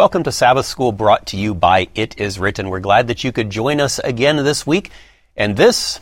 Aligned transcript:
Welcome 0.00 0.22
to 0.22 0.32
Sabbath 0.32 0.64
School 0.64 0.92
brought 0.92 1.26
to 1.26 1.36
you 1.36 1.54
by 1.54 1.88
It 1.94 2.18
Is 2.18 2.38
Written. 2.38 2.70
We're 2.70 2.80
glad 2.80 3.08
that 3.08 3.22
you 3.22 3.32
could 3.32 3.50
join 3.50 3.82
us 3.82 3.98
again 3.98 4.36
this 4.36 4.66
week. 4.66 4.90
And 5.36 5.58
this 5.58 6.00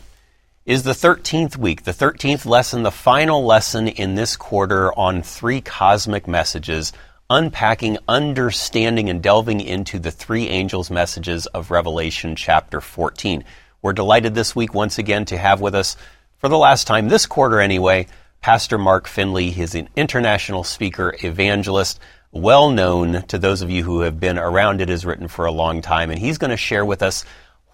is 0.64 0.84
the 0.84 0.92
13th 0.92 1.56
week, 1.56 1.82
the 1.82 1.90
13th 1.90 2.46
lesson, 2.46 2.84
the 2.84 2.92
final 2.92 3.44
lesson 3.44 3.88
in 3.88 4.14
this 4.14 4.36
quarter 4.36 4.92
on 4.96 5.22
three 5.22 5.60
cosmic 5.60 6.28
messages, 6.28 6.92
unpacking, 7.28 7.98
understanding, 8.06 9.10
and 9.10 9.20
delving 9.20 9.60
into 9.60 9.98
the 9.98 10.12
three 10.12 10.46
angels' 10.46 10.92
messages 10.92 11.46
of 11.46 11.72
Revelation 11.72 12.36
chapter 12.36 12.80
14. 12.80 13.42
We're 13.82 13.94
delighted 13.94 14.32
this 14.32 14.54
week 14.54 14.74
once 14.74 14.98
again 14.98 15.24
to 15.24 15.36
have 15.36 15.60
with 15.60 15.74
us, 15.74 15.96
for 16.36 16.48
the 16.48 16.56
last 16.56 16.86
time 16.86 17.08
this 17.08 17.26
quarter 17.26 17.58
anyway, 17.60 18.06
Pastor 18.42 18.78
Mark 18.78 19.08
Finley. 19.08 19.50
He's 19.50 19.74
an 19.74 19.88
international 19.96 20.62
speaker, 20.62 21.16
evangelist 21.24 21.98
well 22.32 22.70
known 22.70 23.22
to 23.28 23.38
those 23.38 23.62
of 23.62 23.70
you 23.70 23.84
who 23.84 24.00
have 24.00 24.20
been 24.20 24.38
around 24.38 24.80
it 24.80 24.90
is 24.90 25.06
written 25.06 25.28
for 25.28 25.46
a 25.46 25.52
long 25.52 25.82
time, 25.82 26.10
and 26.10 26.18
he's 26.18 26.38
going 26.38 26.50
to 26.50 26.56
share 26.56 26.84
with 26.84 27.02
us 27.02 27.24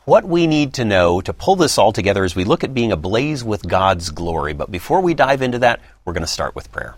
what 0.04 0.24
we 0.24 0.46
need 0.46 0.74
to 0.74 0.84
know 0.84 1.20
to 1.20 1.32
pull 1.32 1.56
this 1.56 1.78
all 1.78 1.92
together 1.92 2.24
as 2.24 2.36
we 2.36 2.44
look 2.44 2.62
at 2.62 2.74
being 2.74 2.92
ablaze 2.92 3.42
with 3.42 3.66
God's 3.66 4.10
glory. 4.10 4.52
But 4.52 4.70
before 4.70 5.00
we 5.00 5.14
dive 5.14 5.42
into 5.42 5.60
that, 5.60 5.80
we're 6.04 6.12
going 6.12 6.22
to 6.22 6.26
start 6.26 6.54
with 6.54 6.70
prayer. 6.70 6.96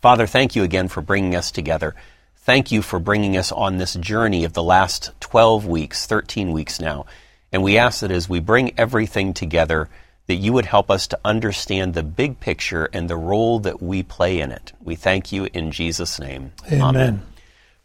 Father, 0.00 0.26
thank 0.26 0.54
you 0.54 0.62
again 0.62 0.88
for 0.88 1.00
bringing 1.00 1.34
us 1.34 1.50
together. 1.50 1.94
Thank 2.36 2.72
you 2.72 2.82
for 2.82 2.98
bringing 2.98 3.36
us 3.36 3.52
on 3.52 3.78
this 3.78 3.94
journey 3.94 4.44
of 4.44 4.52
the 4.52 4.62
last 4.62 5.12
12 5.20 5.66
weeks, 5.66 6.06
13 6.06 6.52
weeks 6.52 6.80
now. 6.80 7.06
And 7.52 7.62
we 7.62 7.78
ask 7.78 8.00
that 8.00 8.10
as 8.10 8.28
we 8.28 8.40
bring 8.40 8.78
everything 8.78 9.32
together, 9.32 9.88
that 10.26 10.34
you 10.36 10.52
would 10.52 10.66
help 10.66 10.90
us 10.90 11.06
to 11.08 11.18
understand 11.24 11.94
the 11.94 12.02
big 12.02 12.40
picture 12.40 12.88
and 12.92 13.08
the 13.08 13.16
role 13.16 13.58
that 13.60 13.82
we 13.82 14.02
play 14.02 14.40
in 14.40 14.52
it. 14.52 14.72
We 14.80 14.94
thank 14.94 15.32
you 15.32 15.48
in 15.52 15.72
Jesus' 15.72 16.18
name. 16.20 16.52
Amen. 16.66 16.82
Amen. 16.82 17.22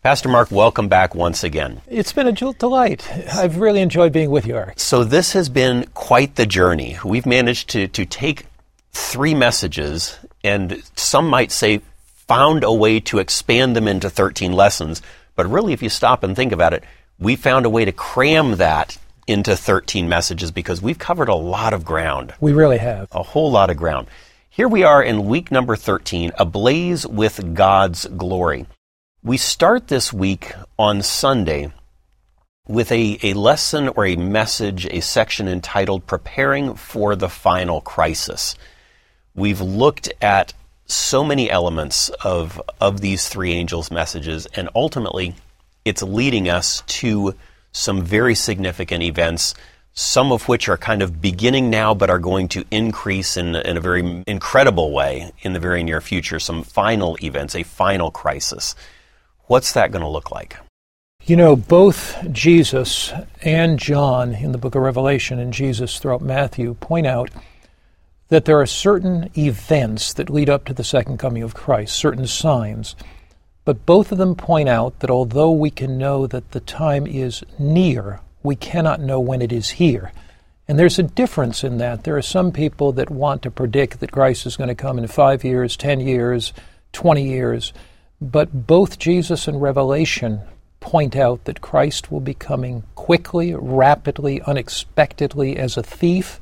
Pastor 0.03 0.29
Mark, 0.29 0.51
welcome 0.51 0.87
back 0.87 1.15
once 1.15 1.43
again. 1.43 1.81
It's 1.87 2.13
been 2.13 2.27
a 2.27 2.31
delight. 2.31 3.11
I've 3.33 3.57
really 3.57 3.81
enjoyed 3.81 4.13
being 4.13 4.29
with 4.29 4.45
you, 4.45 4.55
Eric. 4.55 4.79
So, 4.79 5.03
this 5.03 5.33
has 5.33 5.49
been 5.49 5.87
quite 5.95 6.35
the 6.35 6.45
journey. 6.45 6.97
We've 7.03 7.25
managed 7.25 7.69
to, 7.71 7.87
to 7.89 8.05
take 8.05 8.45
three 8.91 9.33
messages, 9.33 10.17
and 10.43 10.81
some 10.95 11.27
might 11.27 11.51
say 11.51 11.81
found 12.27 12.63
a 12.63 12.71
way 12.71 12.99
to 13.01 13.19
expand 13.19 13.75
them 13.75 13.87
into 13.87 14.09
13 14.09 14.53
lessons. 14.53 15.01
But 15.35 15.49
really, 15.49 15.73
if 15.73 15.81
you 15.81 15.89
stop 15.89 16.23
and 16.23 16.35
think 16.35 16.51
about 16.51 16.73
it, 16.73 16.83
we 17.19 17.35
found 17.35 17.65
a 17.65 17.69
way 17.69 17.83
to 17.83 17.91
cram 17.91 18.57
that 18.57 18.97
into 19.27 19.55
13 19.55 20.09
messages 20.09 20.51
because 20.51 20.81
we've 20.81 20.97
covered 20.97 21.29
a 21.29 21.35
lot 21.35 21.73
of 21.73 21.85
ground. 21.85 22.33
We 22.39 22.53
really 22.53 22.77
have. 22.77 23.09
A 23.11 23.21
whole 23.21 23.51
lot 23.51 23.69
of 23.69 23.77
ground. 23.77 24.07
Here 24.49 24.67
we 24.67 24.83
are 24.83 25.03
in 25.03 25.27
week 25.27 25.51
number 25.51 25.75
13, 25.75 26.31
ablaze 26.39 27.05
with 27.05 27.53
God's 27.53 28.05
glory. 28.05 28.65
We 29.21 29.37
start 29.37 29.89
this 29.89 30.11
week 30.11 30.53
on 30.79 31.01
Sunday 31.03 31.71
with 32.67 32.91
a, 32.91 33.19
a 33.23 33.33
lesson 33.33 33.89
or 33.89 34.05
a 34.05 34.15
message, 34.15 34.85
a 34.85 35.01
section 35.01 35.47
entitled 35.47 36.07
Preparing 36.07 36.75
for 36.75 37.15
the 37.15 37.29
Final 37.29 37.81
Crisis. 37.81 38.55
We've 39.35 39.61
looked 39.61 40.11
at 40.21 40.53
so 40.85 41.23
many 41.23 41.51
elements 41.51 42.09
of, 42.23 42.61
of 42.79 43.01
these 43.01 43.27
three 43.29 43.51
angels' 43.53 43.91
messages, 43.91 44.47
and 44.55 44.69
ultimately, 44.73 45.35
it's 45.85 46.01
leading 46.01 46.49
us 46.49 46.81
to 46.87 47.35
some 47.77 48.01
very 48.01 48.35
significant 48.35 49.03
events, 49.03 49.53
some 49.93 50.31
of 50.31 50.47
which 50.47 50.67
are 50.69 50.77
kind 50.77 51.01
of 51.01 51.21
beginning 51.21 51.69
now 51.69 51.93
but 51.93 52.09
are 52.09 52.19
going 52.19 52.47
to 52.49 52.65
increase 52.71 53.37
in, 53.37 53.55
in 53.55 53.77
a 53.77 53.81
very 53.81 54.23
incredible 54.27 54.91
way 54.91 55.31
in 55.41 55.53
the 55.53 55.59
very 55.59 55.83
near 55.83 56.01
future. 56.01 56.39
Some 56.39 56.63
final 56.63 57.17
events, 57.23 57.55
a 57.55 57.63
final 57.63 58.11
crisis. 58.11 58.75
What's 59.45 59.73
that 59.73 59.91
going 59.91 60.03
to 60.03 60.09
look 60.09 60.31
like? 60.31 60.57
You 61.23 61.35
know, 61.35 61.55
both 61.55 62.17
Jesus 62.31 63.11
and 63.41 63.77
John 63.77 64.33
in 64.33 64.53
the 64.53 64.57
book 64.57 64.75
of 64.75 64.81
Revelation 64.81 65.39
and 65.39 65.51
Jesus 65.51 65.99
throughout 65.99 66.21
Matthew 66.21 66.75
point 66.75 67.05
out 67.05 67.29
that 68.29 68.45
there 68.45 68.59
are 68.59 68.65
certain 68.65 69.29
events 69.37 70.13
that 70.13 70.29
lead 70.29 70.49
up 70.49 70.65
to 70.65 70.73
the 70.73 70.83
second 70.83 71.17
coming 71.17 71.43
of 71.43 71.53
Christ, 71.53 71.95
certain 71.95 72.27
signs. 72.27 72.95
But 73.67 73.85
both 73.85 74.13
of 74.13 74.17
them 74.17 74.35
point 74.35 74.69
out 74.69 74.99
that 74.99 75.09
although 75.09 75.51
we 75.51 75.71
can 75.71 75.97
know 75.97 76.25
that 76.25 76.51
the 76.51 76.61
time 76.61 77.05
is 77.05 77.43
near, 77.59 78.21
we 78.41 78.55
cannot 78.55 79.01
know 79.01 79.19
when 79.19 79.41
it 79.41 79.51
is 79.51 79.71
here. 79.71 80.13
And 80.69 80.79
there's 80.79 80.99
a 80.99 81.03
difference 81.03 81.65
in 81.65 81.77
that. 81.79 82.05
There 82.05 82.15
are 82.15 82.21
some 82.21 82.53
people 82.53 82.93
that 82.93 83.09
want 83.09 83.41
to 83.41 83.51
predict 83.51 83.99
that 83.99 84.13
Christ 84.13 84.45
is 84.45 84.55
going 84.55 84.69
to 84.69 84.73
come 84.73 84.97
in 84.97 85.05
five 85.07 85.43
years, 85.43 85.75
ten 85.75 85.99
years, 85.99 86.53
twenty 86.93 87.27
years. 87.27 87.73
But 88.21 88.67
both 88.67 88.99
Jesus 88.99 89.49
and 89.49 89.61
Revelation 89.61 90.39
point 90.79 91.17
out 91.17 91.43
that 91.43 91.59
Christ 91.59 92.09
will 92.09 92.21
be 92.21 92.33
coming 92.33 92.83
quickly, 92.95 93.53
rapidly, 93.53 94.41
unexpectedly 94.43 95.57
as 95.57 95.75
a 95.75 95.83
thief, 95.83 96.39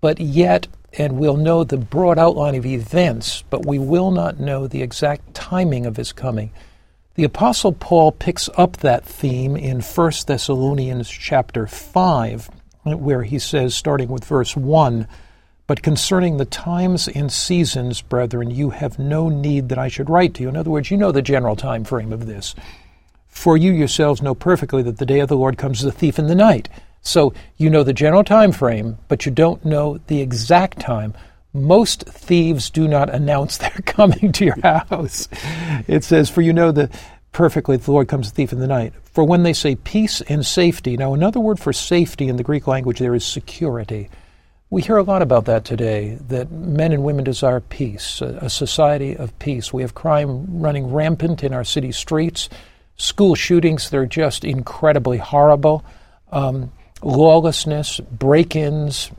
but 0.00 0.18
yet 0.18 0.66
and 0.98 1.18
we'll 1.18 1.36
know 1.36 1.62
the 1.62 1.76
broad 1.76 2.18
outline 2.18 2.54
of 2.54 2.64
events, 2.64 3.44
but 3.50 3.66
we 3.66 3.78
will 3.78 4.10
not 4.10 4.40
know 4.40 4.66
the 4.66 4.82
exact 4.82 5.34
timing 5.34 5.86
of 5.86 5.96
his 5.96 6.12
coming. 6.12 6.50
The 7.14 7.24
apostle 7.24 7.72
Paul 7.72 8.12
picks 8.12 8.48
up 8.56 8.78
that 8.78 9.04
theme 9.04 9.56
in 9.56 9.80
1 9.80 10.12
Thessalonians 10.26 11.08
chapter 11.08 11.66
5 11.66 12.50
where 12.84 13.22
he 13.24 13.38
says 13.38 13.74
starting 13.74 14.08
with 14.08 14.24
verse 14.24 14.56
1 14.56 15.08
but 15.66 15.82
concerning 15.82 16.36
the 16.36 16.44
times 16.44 17.08
and 17.08 17.32
seasons 17.32 18.00
brethren 18.00 18.50
you 18.50 18.70
have 18.70 18.98
no 18.98 19.28
need 19.28 19.70
that 19.70 19.78
I 19.78 19.88
should 19.88 20.08
write 20.08 20.34
to 20.34 20.42
you. 20.42 20.48
In 20.48 20.56
other 20.56 20.70
words 20.70 20.90
you 20.90 20.96
know 20.96 21.10
the 21.10 21.22
general 21.22 21.56
time 21.56 21.84
frame 21.84 22.12
of 22.12 22.26
this. 22.26 22.54
For 23.26 23.56
you 23.56 23.72
yourselves 23.72 24.22
know 24.22 24.34
perfectly 24.34 24.82
that 24.82 24.98
the 24.98 25.06
day 25.06 25.20
of 25.20 25.28
the 25.28 25.36
Lord 25.36 25.58
comes 25.58 25.80
as 25.80 25.86
a 25.86 25.92
thief 25.92 26.18
in 26.18 26.28
the 26.28 26.34
night 26.34 26.68
so 27.06 27.32
you 27.56 27.70
know 27.70 27.84
the 27.84 27.92
general 27.92 28.24
time 28.24 28.52
frame, 28.52 28.98
but 29.08 29.26
you 29.26 29.32
don't 29.32 29.64
know 29.64 29.98
the 30.08 30.20
exact 30.20 30.80
time. 30.80 31.14
Most 31.52 32.04
thieves 32.04 32.68
do 32.68 32.88
not 32.88 33.08
announce 33.08 33.56
they're 33.58 33.70
coming 33.86 34.32
to 34.32 34.44
your 34.44 34.60
house. 34.62 35.28
It 35.86 36.04
says, 36.04 36.28
For 36.28 36.42
you 36.42 36.52
know 36.52 36.72
the 36.72 36.90
perfectly 37.32 37.76
the 37.76 37.92
Lord 37.92 38.08
comes 38.08 38.28
a 38.28 38.32
thief 38.32 38.52
in 38.52 38.60
the 38.60 38.66
night. 38.66 38.92
For 39.04 39.22
when 39.22 39.42
they 39.42 39.52
say 39.52 39.76
peace 39.76 40.20
and 40.22 40.44
safety, 40.44 40.96
now 40.96 41.14
another 41.14 41.38
word 41.38 41.60
for 41.60 41.72
safety 41.72 42.28
in 42.28 42.36
the 42.36 42.42
Greek 42.42 42.66
language 42.66 42.98
there 42.98 43.14
is 43.14 43.24
security. 43.24 44.10
We 44.68 44.82
hear 44.82 44.96
a 44.96 45.02
lot 45.02 45.22
about 45.22 45.44
that 45.44 45.64
today, 45.64 46.18
that 46.28 46.50
men 46.50 46.92
and 46.92 47.04
women 47.04 47.24
desire 47.24 47.60
peace, 47.60 48.20
a, 48.20 48.50
society 48.50 49.16
of 49.16 49.38
peace. 49.38 49.72
We 49.72 49.82
have 49.82 49.94
crime 49.94 50.60
running 50.60 50.92
rampant 50.92 51.44
in 51.44 51.54
our 51.54 51.62
city 51.62 51.92
streets, 51.92 52.48
school 52.96 53.36
shootings, 53.36 53.90
they're 53.90 54.06
just 54.06 54.44
incredibly 54.44 55.18
horrible. 55.18 55.84
Um, 56.32 56.72
lawlessness, 57.02 58.00
break 58.00 58.56
ins 58.56 59.10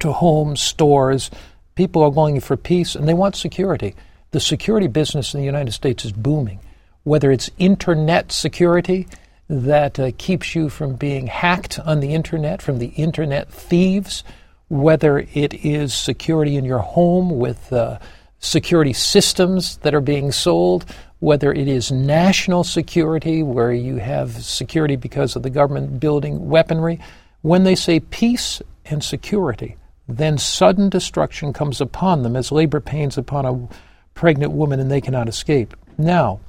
to 0.00 0.12
homes, 0.12 0.60
stores. 0.60 1.30
People 1.74 2.02
are 2.02 2.10
going 2.10 2.40
for 2.40 2.56
peace 2.56 2.94
and 2.94 3.08
they 3.08 3.14
want 3.14 3.36
security. 3.36 3.94
The 4.30 4.40
security 4.40 4.88
business 4.88 5.34
in 5.34 5.40
the 5.40 5.46
United 5.46 5.72
States 5.72 6.04
is 6.04 6.12
booming. 6.12 6.60
Whether 7.04 7.30
it's 7.30 7.50
internet 7.58 8.32
security 8.32 9.06
that 9.48 10.00
uh, 10.00 10.10
keeps 10.16 10.54
you 10.54 10.68
from 10.68 10.94
being 10.94 11.26
hacked 11.26 11.78
on 11.78 12.00
the 12.00 12.14
internet 12.14 12.62
from 12.62 12.78
the 12.78 12.88
internet 12.88 13.50
thieves, 13.50 14.24
whether 14.68 15.18
it 15.34 15.52
is 15.54 15.92
security 15.92 16.56
in 16.56 16.64
your 16.64 16.78
home 16.78 17.38
with 17.38 17.72
uh, 17.72 17.98
security 18.38 18.92
systems 18.92 19.76
that 19.78 19.94
are 19.94 20.00
being 20.00 20.32
sold, 20.32 20.84
whether 21.24 21.54
it 21.54 21.66
is 21.66 21.90
national 21.90 22.62
security, 22.62 23.42
where 23.42 23.72
you 23.72 23.96
have 23.96 24.44
security 24.44 24.94
because 24.94 25.34
of 25.34 25.42
the 25.42 25.48
government 25.48 25.98
building 25.98 26.50
weaponry, 26.50 27.00
when 27.40 27.64
they 27.64 27.74
say 27.74 27.98
peace 27.98 28.60
and 28.84 29.02
security, 29.02 29.74
then 30.06 30.36
sudden 30.36 30.90
destruction 30.90 31.50
comes 31.50 31.80
upon 31.80 32.22
them 32.22 32.36
as 32.36 32.52
labor 32.52 32.78
pains 32.78 33.16
upon 33.16 33.46
a 33.46 33.68
pregnant 34.12 34.52
woman 34.52 34.78
and 34.78 34.90
they 34.90 35.00
cannot 35.00 35.26
escape. 35.26 35.74
Now, 35.96 36.40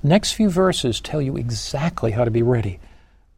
next 0.00 0.34
few 0.34 0.48
verses 0.48 1.00
tell 1.00 1.20
you 1.20 1.36
exactly 1.36 2.12
how 2.12 2.22
to 2.22 2.30
be 2.30 2.42
ready. 2.42 2.78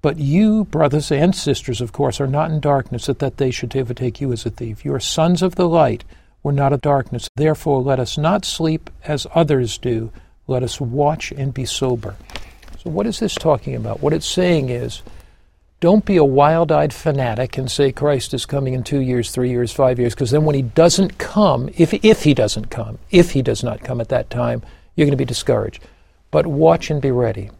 But 0.03 0.19
you, 0.19 0.67
brothers 0.67 1.11
and 1.11 1.35
sisters, 1.35 1.81
of 1.81 1.93
course, 1.93 2.21
are 2.21 2.27
not 2.27 2.51
in 2.51 2.61
darkness, 2.61 3.07
that, 3.07 3.19
that 3.21 3.39
they 3.39 3.51
should 3.51 3.75
overtake 3.75 4.21
you 4.21 4.31
as 4.31 4.45
a 4.45 4.51
thief. 4.51 4.85
You 4.85 4.93
are 4.93 5.01
sons 5.01 5.41
of 5.41 5.55
the 5.55 5.69
light, 5.69 6.05
we're 6.43 6.53
not 6.53 6.75
of 6.75 6.83
darkness. 6.83 7.31
Therefore, 7.35 7.81
let 7.81 7.99
us 7.99 8.19
not 8.19 8.45
sleep 8.45 8.91
as 9.05 9.27
others 9.35 9.79
do 9.79 10.13
let 10.53 10.63
us 10.63 10.81
watch 10.81 11.33
and 11.33 11.53
be 11.53 11.65
sober. 11.65 12.17
So, 12.83 12.91
what 12.91 13.07
is 13.07 13.19
this 13.19 13.35
talking 13.35 13.75
about? 13.75 14.03
What 14.03 14.13
it's 14.13 14.27
saying 14.27 14.69
is, 14.69 15.03
don't 15.83 16.05
be 16.05 16.17
a 16.17 16.25
wild 16.25 16.71
eyed 16.71 16.95
fanatic 16.95 17.59
and 17.59 17.69
say 17.69 17.91
Christ 17.91 18.35
is 18.35 18.47
coming 18.47 18.75
in 18.75 18.85
two 18.85 19.01
years, 19.01 19.33
three 19.33 19.51
years, 19.51 19.73
five 19.73 19.99
years, 19.99 20.15
because 20.15 20.31
then 20.31 20.45
when 20.45 20.55
he 20.55 20.63
doesn't 20.63 21.19
come, 21.19 21.69
if, 21.77 21.93
if 22.05 22.23
he 22.23 22.35
doesn't 22.35 22.71
come, 22.71 23.01
if 23.11 23.33
he 23.33 23.43
does 23.43 23.65
not 23.65 23.83
come 23.83 24.01
at 24.01 24.09
that 24.11 24.31
time, 24.31 24.63
you're 24.95 25.07
going 25.07 25.11
to 25.11 25.17
be 25.17 25.25
discouraged. 25.25 25.83
But 26.31 26.47
watch 26.47 26.89
and 26.89 27.03
be 27.03 27.11
ready. 27.11 27.51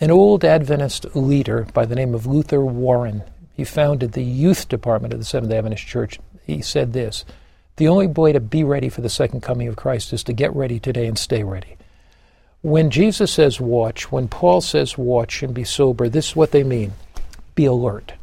An 0.00 0.10
old 0.10 0.44
Adventist 0.44 1.14
leader 1.16 1.66
by 1.74 1.84
the 1.84 1.94
name 1.94 2.14
of 2.14 2.26
Luther 2.26 2.60
Warren, 2.60 3.24
he 3.52 3.64
founded 3.64 4.12
the 4.12 4.24
youth 4.24 4.68
department 4.68 5.12
of 5.12 5.18
the 5.18 5.24
Seventh 5.24 5.52
Adventist 5.52 5.86
Church. 5.86 6.18
He 6.44 6.62
said 6.62 6.92
this 6.92 7.24
The 7.76 7.88
only 7.88 8.06
way 8.06 8.32
to 8.32 8.40
be 8.40 8.64
ready 8.64 8.88
for 8.88 9.00
the 9.00 9.08
second 9.08 9.42
coming 9.42 9.68
of 9.68 9.76
Christ 9.76 10.12
is 10.12 10.24
to 10.24 10.32
get 10.32 10.54
ready 10.54 10.78
today 10.80 11.06
and 11.06 11.18
stay 11.18 11.44
ready. 11.44 11.76
When 12.62 12.90
Jesus 12.90 13.32
says 13.32 13.60
watch, 13.60 14.12
when 14.12 14.28
Paul 14.28 14.60
says 14.60 14.96
watch 14.96 15.42
and 15.42 15.52
be 15.52 15.64
sober, 15.64 16.08
this 16.08 16.30
is 16.30 16.36
what 16.36 16.52
they 16.52 16.62
mean 16.62 16.92
be 17.54 17.64
alert, 17.66 18.14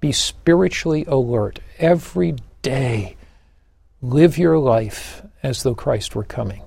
be 0.00 0.12
spiritually 0.12 1.04
alert. 1.06 1.58
Every 1.78 2.36
day, 2.62 3.16
live 4.00 4.38
your 4.38 4.58
life 4.58 5.22
as 5.42 5.62
though 5.62 5.74
Christ 5.74 6.14
were 6.14 6.24
coming. 6.24 6.62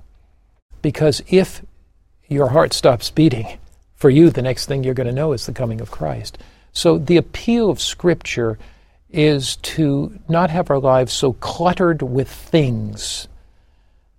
Because 0.82 1.24
if 1.28 1.64
your 2.28 2.50
heart 2.50 2.74
stops 2.74 3.10
beating, 3.10 3.58
for 3.96 4.10
you, 4.10 4.30
the 4.30 4.42
next 4.42 4.66
thing 4.66 4.84
you're 4.84 4.94
going 4.94 5.08
to 5.08 5.14
know 5.14 5.32
is 5.32 5.46
the 5.46 5.54
coming 5.54 5.80
of 5.80 5.92
Christ. 5.92 6.38
So 6.74 6.98
the 6.98 7.18
appeal 7.18 7.70
of 7.70 7.80
Scripture 7.80 8.60
is 9.10 9.56
to 9.58 10.20
not 10.28 10.50
have 10.50 10.70
our 10.70 10.80
lives 10.80 11.14
so 11.14 11.34
cluttered 11.34 12.02
with 12.02 12.30
things 12.30 13.30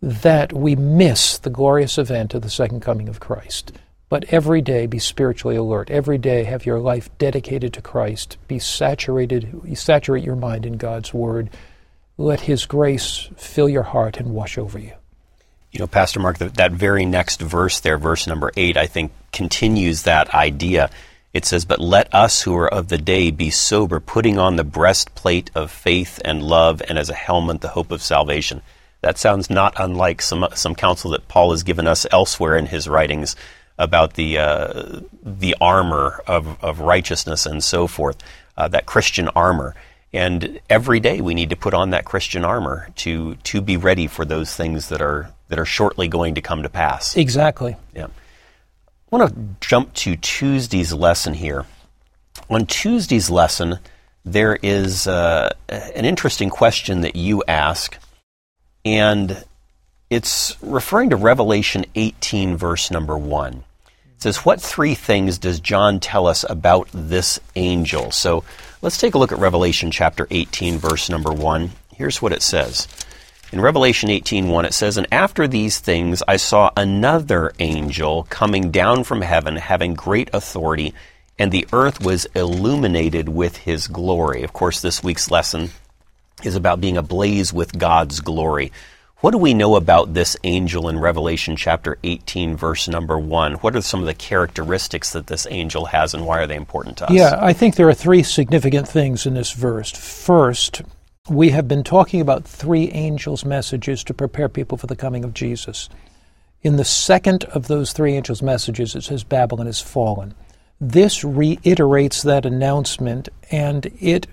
that 0.05 0.53
we 0.53 0.77
miss 0.77 1.39
the 1.39 1.49
glorious 1.49 1.97
event 1.97 2.35
of 2.35 2.43
the 2.43 2.51
second 2.51 2.81
coming 2.81 3.09
of 3.09 3.21
Christ. 3.21 3.73
But 4.11 4.25
every 4.25 4.61
day 4.61 4.87
be 4.87 4.99
spiritually 4.99 5.57
alert. 5.57 5.91
Every 5.91 6.19
day 6.19 6.45
have 6.45 6.67
your 6.67 6.79
life 6.79 7.09
dedicated 7.17 7.73
to 7.73 7.81
Christ. 7.81 8.37
Be 8.47 8.59
saturated, 8.59 9.63
saturate 9.75 10.23
your 10.23 10.37
mind 10.37 10.67
in 10.67 10.77
God's 10.77 11.15
Word. 11.15 11.49
Let 12.19 12.41
His 12.41 12.67
grace 12.67 13.31
fill 13.37 13.69
your 13.69 13.83
heart 13.83 14.19
and 14.19 14.35
wash 14.35 14.59
over 14.59 14.79
you. 14.79 14.93
You 15.73 15.81
know, 15.81 15.87
Pastor 15.87 16.21
Mark, 16.21 16.37
that, 16.37 16.55
that 16.57 16.73
very 16.73 17.07
next 17.07 17.41
verse 17.41 17.81
there, 17.81 17.97
verse 17.97 18.27
number 18.27 18.53
eight, 18.59 18.77
I 18.77 18.87
think 18.87 19.11
continues 19.33 20.03
that 20.03 20.35
idea. 20.35 20.91
It 21.33 21.47
says, 21.47 21.65
But 21.65 21.81
let 21.81 22.15
us 22.15 22.43
who 22.43 22.55
are 22.57 22.73
of 22.73 22.89
the 22.89 22.99
day 22.99 23.31
be 23.31 23.49
sober, 23.49 24.01
putting 24.01 24.39
on 24.39 24.57
the 24.57 24.65
breastplate 24.65 25.51
of 25.55 25.71
faith 25.71 26.21
and 26.27 26.43
love, 26.43 26.83
and 26.87 26.99
as 26.99 27.09
a 27.09 27.15
helmet 27.15 27.63
the 27.63 27.69
hope 27.69 27.91
of 27.91 28.03
salvation. 28.03 28.61
That 29.05 29.19
sounds 29.19 29.51
not 29.51 29.75
unlike 29.77 30.23
some 30.23 30.49
some 30.55 30.75
counsel 30.75 31.11
that 31.11 31.29
Paul 31.29 31.51
has 31.51 31.63
given 31.63 31.87
us 31.87 32.07
elsewhere 32.11 32.57
in 32.57 32.65
his 32.65 32.89
writings 32.89 33.37
about 33.79 34.15
the 34.15 34.39
uh, 34.39 35.01
the 35.23 35.55
armor 35.61 36.23
of, 36.27 36.57
of 36.65 36.81
righteousness 36.81 37.45
and 37.45 37.63
so 37.63 37.87
forth, 37.87 38.17
uh, 38.57 38.69
that 38.69 38.87
Christian 38.87 39.29
armor. 39.29 39.75
And 40.15 40.59
every 40.71 41.01
day 41.01 41.21
we 41.21 41.35
need 41.35 41.51
to 41.51 41.57
put 41.57 41.75
on 41.75 41.91
that 41.91 42.07
Christian 42.07 42.47
armor 42.47 42.89
to 42.97 43.35
to 43.35 43.61
be 43.61 43.77
ready 43.77 44.07
for 44.07 44.25
those 44.25 44.57
things 44.57 44.89
that 44.89 45.03
are 45.03 45.31
that 45.49 45.59
are 45.59 45.67
shortly 45.67 46.09
going 46.09 46.37
to 46.37 46.41
come 46.41 46.63
to 46.63 46.71
pass. 46.71 47.15
Exactly. 47.15 47.77
Yeah. 47.95 48.07
I 48.07 49.17
want 49.17 49.35
to 49.35 49.37
jump 49.61 49.93
to 49.95 50.17
Tuesday's 50.17 50.95
lesson 50.95 51.35
here. 51.35 51.67
On 52.49 52.65
Tuesday's 52.65 53.29
lesson, 53.29 53.81
there 54.25 54.59
is 54.63 55.07
uh, 55.07 55.51
an 55.69 56.07
interesting 56.07 56.49
question 56.49 57.03
that 57.03 57.17
you 57.17 57.45
ask 57.47 57.99
and 58.85 59.45
it's 60.11 60.57
referring 60.63 61.11
to 61.11 61.17
Revelation 61.17 61.85
18, 61.95 62.57
verse 62.57 62.91
number 62.91 63.17
1. 63.17 63.65
It 64.17 64.23
says, 64.23 64.45
What 64.45 64.61
three 64.61 64.95
things 64.95 65.39
does 65.39 65.61
John 65.61 66.01
tell 66.01 66.27
us 66.27 66.45
about 66.49 66.89
this 66.93 67.41
angel? 67.57 68.11
So 68.11 68.45
let's 68.83 68.99
take 68.99 69.15
a 69.15 69.19
look 69.19 69.33
at 69.33 69.39
Revelation 69.39 69.91
chapter 69.91 70.27
18, 70.31 70.79
verse 70.79 71.09
number 71.09 71.33
1. 71.33 71.71
Here's 71.97 72.21
what 72.21 72.33
it 72.33 72.43
says. 72.43 72.87
In 73.53 73.61
Revelation 73.61 74.11
18:1 74.11 74.65
it 74.65 74.75
says, 74.75 74.97
"And 74.97 75.07
after 75.13 75.47
these 75.47 75.79
things 75.79 76.25
I 76.27 76.37
saw 76.37 76.71
another 76.77 77.53
angel 77.61 78.27
coming 78.29 78.73
down 78.73 79.05
from 79.05 79.21
heaven 79.21 79.57
having 79.57 79.95
great 79.95 80.29
authority, 80.33 80.93
and 81.39 81.53
the 81.53 81.69
earth 81.73 82.01
was 82.01 82.27
illuminated 82.35 83.29
with 83.29 83.59
his 83.59 83.87
glory." 83.87 84.43
Of 84.43 84.53
course, 84.53 84.81
this 84.81 85.05
week's 85.05 85.31
lesson 85.31 85.71
is 86.43 86.57
about 86.57 86.81
being 86.81 86.97
ablaze 86.97 87.53
with 87.53 87.79
God's 87.79 88.21
glory. 88.21 88.73
What 89.21 89.31
do 89.31 89.39
we 89.39 89.55
know 89.55 89.77
about 89.77 90.13
this 90.13 90.37
angel 90.45 90.89
in 90.89 90.99
Revelation 90.99 91.57
chapter 91.57 91.97
18, 92.03 92.57
verse 92.57 92.89
number 92.89 93.19
1? 93.19 93.55
What 93.55 93.75
are 93.75 93.81
some 93.81 94.01
of 94.01 94.07
the 94.07 94.13
characteristics 94.13 95.13
that 95.13 95.29
this 95.29 95.47
angel 95.51 95.87
has, 95.87 96.13
and 96.13 96.27
why 96.27 96.41
are 96.41 96.47
they 96.47 96.57
important 96.57 96.99
to 96.99 97.07
us? 97.07 97.11
Yeah, 97.11 97.39
I 97.41 97.55
think 97.55 97.77
there 97.77 97.89
are 97.89 97.95
three 97.95 98.23
significant 98.23 98.87
things 98.87 99.25
in 99.25 99.33
this 99.33 99.53
verse. 99.53 99.91
First, 99.93 100.83
we 101.31 101.51
have 101.51 101.67
been 101.67 101.85
talking 101.85 102.21
about 102.21 102.45
three 102.45 102.91
angels' 102.91 103.47
messages 103.47 104.05
to 104.05 104.13
prepare 104.13 104.51
people 104.51 104.77
for 104.77 104.89
the 104.89 104.97
coming 104.97 105.25
of 105.25 105.33
Jesus. 105.33 105.89
In 106.61 106.77
the 106.77 106.85
second 106.85 107.45
of 107.45 107.67
those 107.67 107.95
three 107.95 108.15
angels' 108.15 108.43
messages, 108.43 108.95
it 108.95 109.05
says 109.05 109.25
Babylon 109.25 109.67
is 109.67 109.81
fallen. 109.81 110.35
This 110.79 111.25
reiterates 111.25 112.21
that 112.23 112.45
announcement, 112.45 113.31
and 113.51 113.91
it 114.01 114.27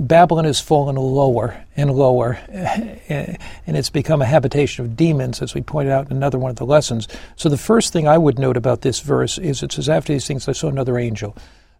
Babylon 0.00 0.44
has 0.44 0.60
fallen 0.60 0.94
lower 0.94 1.64
and 1.76 1.90
lower, 1.90 2.38
eh, 2.50 3.36
and 3.66 3.76
it's 3.76 3.90
become 3.90 4.22
a 4.22 4.26
habitation 4.26 4.84
of 4.84 4.96
demons, 4.96 5.42
as 5.42 5.54
we 5.54 5.60
pointed 5.60 5.92
out 5.92 6.08
in 6.08 6.16
another 6.16 6.38
one 6.38 6.50
of 6.50 6.56
the 6.56 6.66
lessons. 6.66 7.08
So, 7.34 7.48
the 7.48 7.58
first 7.58 7.92
thing 7.92 8.06
I 8.06 8.16
would 8.16 8.38
note 8.38 8.56
about 8.56 8.82
this 8.82 9.00
verse 9.00 9.38
is 9.38 9.60
it 9.62 9.72
says, 9.72 9.88
After 9.88 10.12
these 10.12 10.26
things, 10.26 10.46
I 10.46 10.52
saw 10.52 10.68
another 10.68 10.98
angel, 10.98 11.36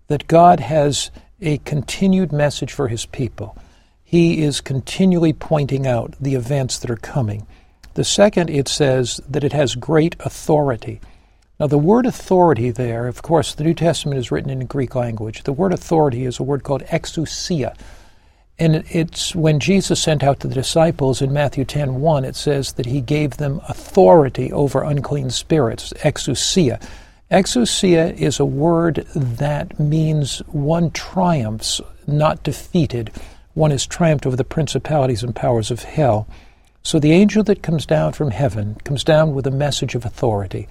that 0.09 0.27
God 0.27 0.59
has 0.59 1.13
a 1.41 1.59
continued 1.59 2.33
message 2.33 2.73
for 2.73 2.89
his 2.89 3.07
people. 3.07 3.57
He 4.03 4.43
is 4.43 4.61
continually 4.61 5.33
pointing 5.33 5.87
out 5.87 6.15
the 6.21 6.35
events 6.35 6.79
that 6.81 6.91
are 6.91 6.97
coming. 6.97 7.47
The 7.95 8.05
second, 8.05 8.51
it 8.51 8.67
says 8.67 9.21
that 9.29 9.45
it 9.45 9.53
has 9.53 9.77
great 9.77 10.17
authority. 10.19 11.01
Now, 11.61 11.69
the 11.69 11.79
word 11.79 12.07
authority 12.07 12.71
there, 12.73 13.07
of 13.07 13.23
course, 13.23 13.55
the 13.55 13.65
New 13.65 13.75
Testament 13.75 14.19
is 14.19 14.33
written 14.33 14.51
in 14.51 14.61
the 14.61 14.65
Greek 14.65 14.97
language. 14.97 15.45
The 15.45 15.53
word 15.53 15.73
authority 15.73 16.25
is 16.25 16.41
a 16.41 16.45
word 16.45 16.65
called 16.65 16.83
exousia 16.85 17.77
and 18.59 18.85
it's 18.91 19.35
when 19.37 19.61
Jesus 19.61 20.03
sent 20.03 20.25
out 20.25 20.41
to 20.41 20.49
the 20.49 20.55
disciples 20.55 21.23
in 21.23 21.33
Matthew 21.33 21.65
10 21.65 22.01
1, 22.01 22.25
it 22.25 22.35
says 22.35 22.73
that 22.73 22.87
he 22.87 23.01
gave 23.01 23.37
them 23.37 23.61
authority 23.69 24.53
over 24.53 24.83
unclean 24.83 25.31
spirits, 25.31 25.93
exousia. 25.99 26.83
Exousia 27.31 28.15
is 28.15 28.41
a 28.41 28.45
word 28.45 29.07
that 29.15 29.79
means 29.79 30.39
one 30.49 30.91
triumphs, 30.91 31.81
not 32.07 32.43
defeated. 32.43 33.13
One 33.55 33.71
is 33.71 33.87
triumphed 33.87 34.27
over 34.27 34.37
the 34.37 34.45
principalities 34.45 35.23
and 35.23 35.37
powers 35.37 35.71
of 35.71 35.83
hell. 35.83 36.27
So 36.83 36.99
the 36.99 37.13
angel 37.13 37.45
that 37.45 37.63
comes 37.63 37.87
down 37.87 38.15
from 38.15 38.31
heaven 38.31 38.77
comes 38.83 39.05
down 39.05 39.35
with 39.35 39.47
a 39.47 39.53
message 39.53 39.95
of 39.95 40.05
authority. 40.05 40.67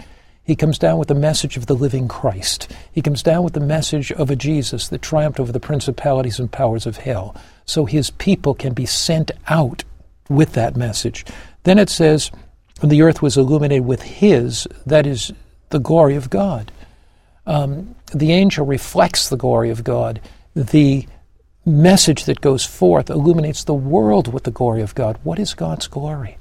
He 0.47 0.55
comes 0.55 0.79
down 0.79 0.97
with 0.97 1.09
the 1.09 1.13
message 1.13 1.57
of 1.57 1.65
the 1.65 1.75
living 1.75 2.07
Christ. 2.07 2.71
He 2.93 3.01
comes 3.01 3.21
down 3.21 3.43
with 3.43 3.51
the 3.51 3.59
message 3.59 4.13
of 4.13 4.31
a 4.31 4.35
Jesus 4.37 4.87
that 4.87 5.01
triumphed 5.01 5.41
over 5.41 5.51
the 5.51 5.59
principalities 5.59 6.39
and 6.39 6.49
powers 6.49 6.85
of 6.85 6.95
hell. 6.95 7.35
So 7.65 7.83
his 7.83 8.11
people 8.11 8.53
can 8.53 8.73
be 8.73 8.85
sent 8.85 9.29
out 9.49 9.83
with 10.29 10.53
that 10.53 10.77
message. 10.77 11.25
Then 11.63 11.77
it 11.77 11.89
says, 11.89 12.31
the 12.81 13.01
earth 13.01 13.21
was 13.21 13.35
illuminated 13.35 13.85
with 13.85 14.01
his, 14.03 14.65
that 14.85 15.05
is, 15.05 15.33
the 15.69 15.79
glory 15.79 16.15
of 16.15 16.29
God. 16.29 16.71
Um, 17.45 17.95
the 18.13 18.31
angel 18.31 18.65
reflects 18.65 19.27
the 19.27 19.35
glory 19.35 19.69
of 19.69 19.83
God. 19.83 20.21
The 20.55 21.05
message 21.65 22.23
that 22.23 22.39
goes 22.39 22.63
forth 22.63 23.09
illuminates 23.09 23.65
the 23.65 23.73
world 23.73 24.31
with 24.31 24.45
the 24.45 24.51
glory 24.51 24.81
of 24.81 24.95
God. 24.95 25.19
What 25.23 25.39
is 25.39 25.53
God's 25.53 25.87
glory? 25.87 26.37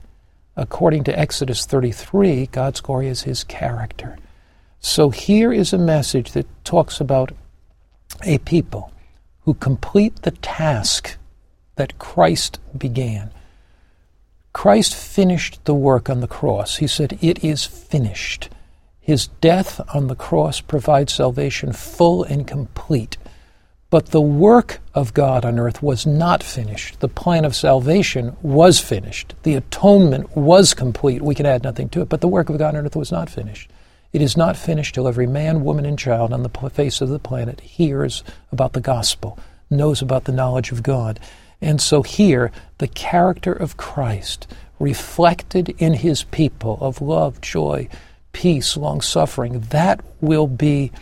According 0.56 1.04
to 1.04 1.18
Exodus 1.18 1.66
33, 1.66 2.46
God's 2.46 2.80
glory 2.80 3.08
is 3.08 3.22
his 3.22 3.44
character. 3.44 4.16
So 4.80 5.10
here 5.10 5.52
is 5.52 5.72
a 5.72 5.78
message 5.78 6.32
that 6.32 6.46
talks 6.64 7.00
about 7.00 7.32
a 8.22 8.38
people 8.38 8.92
who 9.42 9.54
complete 9.54 10.22
the 10.22 10.30
task 10.30 11.16
that 11.76 11.98
Christ 11.98 12.58
began. 12.76 13.30
Christ 14.52 14.94
finished 14.94 15.64
the 15.64 15.74
work 15.74 16.08
on 16.08 16.20
the 16.20 16.26
cross. 16.26 16.76
He 16.76 16.86
said, 16.86 17.18
It 17.20 17.44
is 17.44 17.64
finished. 17.64 18.48
His 18.98 19.28
death 19.40 19.80
on 19.94 20.08
the 20.08 20.16
cross 20.16 20.60
provides 20.60 21.12
salvation 21.12 21.72
full 21.72 22.24
and 22.24 22.46
complete. 22.46 23.18
But 23.88 24.06
the 24.06 24.20
work 24.20 24.80
of 24.94 25.14
God 25.14 25.44
on 25.44 25.58
earth 25.58 25.82
was 25.82 26.06
not 26.06 26.42
finished. 26.42 26.98
The 27.00 27.08
plan 27.08 27.44
of 27.44 27.54
salvation 27.54 28.36
was 28.42 28.80
finished. 28.80 29.34
The 29.44 29.54
atonement 29.54 30.36
was 30.36 30.74
complete. 30.74 31.22
We 31.22 31.36
can 31.36 31.46
add 31.46 31.62
nothing 31.62 31.88
to 31.90 32.02
it, 32.02 32.08
but 32.08 32.20
the 32.20 32.28
work 32.28 32.48
of 32.48 32.58
God 32.58 32.74
on 32.74 32.84
earth 32.84 32.96
was 32.96 33.12
not 33.12 33.30
finished. 33.30 33.70
It 34.12 34.22
is 34.22 34.36
not 34.36 34.56
finished 34.56 34.94
till 34.94 35.06
every 35.06 35.26
man, 35.26 35.62
woman, 35.62 35.86
and 35.86 35.98
child 35.98 36.32
on 36.32 36.42
the 36.42 36.70
face 36.70 37.00
of 37.00 37.10
the 37.10 37.18
planet 37.18 37.60
hears 37.60 38.24
about 38.50 38.72
the 38.72 38.80
gospel, 38.80 39.38
knows 39.70 40.02
about 40.02 40.24
the 40.24 40.32
knowledge 40.32 40.72
of 40.72 40.82
God. 40.82 41.20
And 41.60 41.80
so 41.80 42.02
here, 42.02 42.50
the 42.78 42.88
character 42.88 43.52
of 43.52 43.76
Christ, 43.76 44.46
reflected 44.78 45.74
in 45.78 45.94
his 45.94 46.24
people 46.24 46.78
of 46.80 47.00
love, 47.00 47.40
joy, 47.40 47.88
peace, 48.32 48.76
long 48.76 49.00
suffering, 49.00 49.60
that 49.70 50.04
will 50.20 50.46
be 50.46 50.92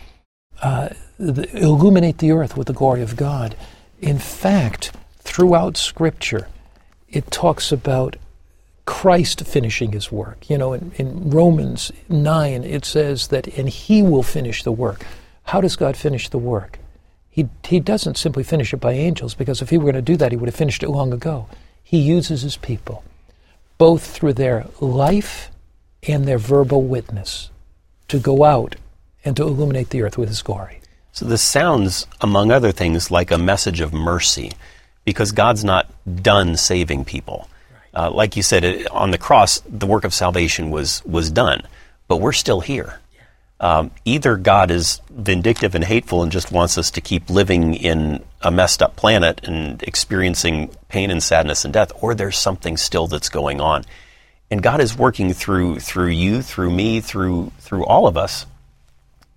uh, 0.61 0.89
illuminate 1.19 2.17
the 2.17 2.31
earth 2.31 2.57
with 2.57 2.67
the 2.67 2.73
glory 2.73 3.01
of 3.01 3.15
God. 3.15 3.55
In 4.01 4.19
fact, 4.19 4.91
throughout 5.19 5.77
Scripture, 5.77 6.47
it 7.09 7.31
talks 7.31 7.71
about 7.71 8.17
Christ 8.85 9.45
finishing 9.45 9.91
his 9.91 10.11
work. 10.11 10.49
You 10.49 10.57
know, 10.57 10.73
in, 10.73 10.91
in, 10.95 11.29
Romans 11.29 11.91
9, 12.09 12.63
it 12.63 12.85
says 12.85 13.29
that, 13.29 13.47
and 13.57 13.67
he 13.67 14.01
will 14.01 14.23
finish 14.23 14.63
the 14.63 14.71
work. 14.71 15.05
How 15.43 15.61
does 15.61 15.75
God 15.75 15.97
finish 15.97 16.29
the 16.29 16.37
work? 16.37 16.79
He, 17.29 17.49
he 17.65 17.79
doesn't 17.79 18.17
simply 18.17 18.43
finish 18.43 18.73
it 18.73 18.77
by 18.77 18.93
angels, 18.93 19.33
because 19.33 19.61
if 19.61 19.69
he 19.69 19.77
were 19.77 19.85
going 19.85 19.95
to 19.95 20.01
do 20.01 20.17
that, 20.17 20.31
he 20.31 20.37
would 20.37 20.49
have 20.49 20.55
finished 20.55 20.83
it 20.83 20.89
long 20.89 21.11
ago. 21.13 21.47
He 21.83 21.99
uses 21.99 22.41
his 22.41 22.57
people, 22.57 23.03
both 23.77 24.05
through 24.05 24.33
their 24.33 24.67
life 24.79 25.51
and 26.07 26.25
their 26.25 26.37
verbal 26.37 26.83
witness. 26.83 27.49
to 28.07 28.19
go 28.19 28.43
out 28.43 28.75
and 29.23 29.35
to 29.35 29.41
illuminate 29.41 29.89
the 29.89 30.03
earth 30.03 30.15
with 30.15 30.29
his 30.29 30.43
glory. 30.43 30.79
So 31.15 31.23
this 31.23 31.41
sounds, 31.41 32.07
among 32.19 32.51
other 32.51 32.73
things, 32.73 33.09
like 33.09 33.31
a 33.31 33.37
message 33.37 33.79
of 33.79 33.93
mercy, 33.93 34.51
because 35.05 35.31
God's 35.31 35.63
not 35.63 35.89
done 36.21 36.57
saving 36.57 37.05
people. 37.05 37.47
Uh, 37.93 38.11
like 38.11 38.35
you 38.35 38.43
said, 38.43 38.65
it, 38.65 38.91
on 38.91 39.11
the 39.11 39.17
cross, 39.17 39.61
the 39.61 39.85
work 39.85 40.03
of 40.03 40.13
salvation 40.13 40.71
was 40.71 41.01
was 41.05 41.31
done, 41.31 41.61
but 42.09 42.17
we're 42.17 42.33
still 42.33 42.59
here. 42.59 42.99
Um, 43.61 43.91
either 44.03 44.35
God 44.35 44.69
is 44.69 44.99
vindictive 45.09 45.73
and 45.73 45.85
hateful 45.85 46.21
and 46.21 46.33
just 46.33 46.51
wants 46.51 46.77
us 46.77 46.91
to 46.91 46.99
keep 46.99 47.29
living 47.29 47.75
in 47.75 48.21
a 48.41 48.51
messed 48.51 48.83
up 48.83 48.97
planet 48.97 49.39
and 49.45 49.81
experiencing 49.83 50.69
pain 50.89 51.11
and 51.11 51.23
sadness 51.23 51.63
and 51.63 51.73
death, 51.73 51.93
or 52.01 52.13
there's 52.13 52.37
something 52.37 52.75
still 52.75 53.07
that's 53.07 53.29
going 53.29 53.61
on. 53.61 53.85
And 54.51 54.61
God 54.61 54.81
is 54.81 54.97
working 54.97 55.31
through 55.31 55.79
through 55.79 56.09
you, 56.09 56.41
through 56.41 56.71
me, 56.71 56.99
through 56.99 57.53
through 57.59 57.85
all 57.85 58.05
of 58.05 58.17
us 58.17 58.45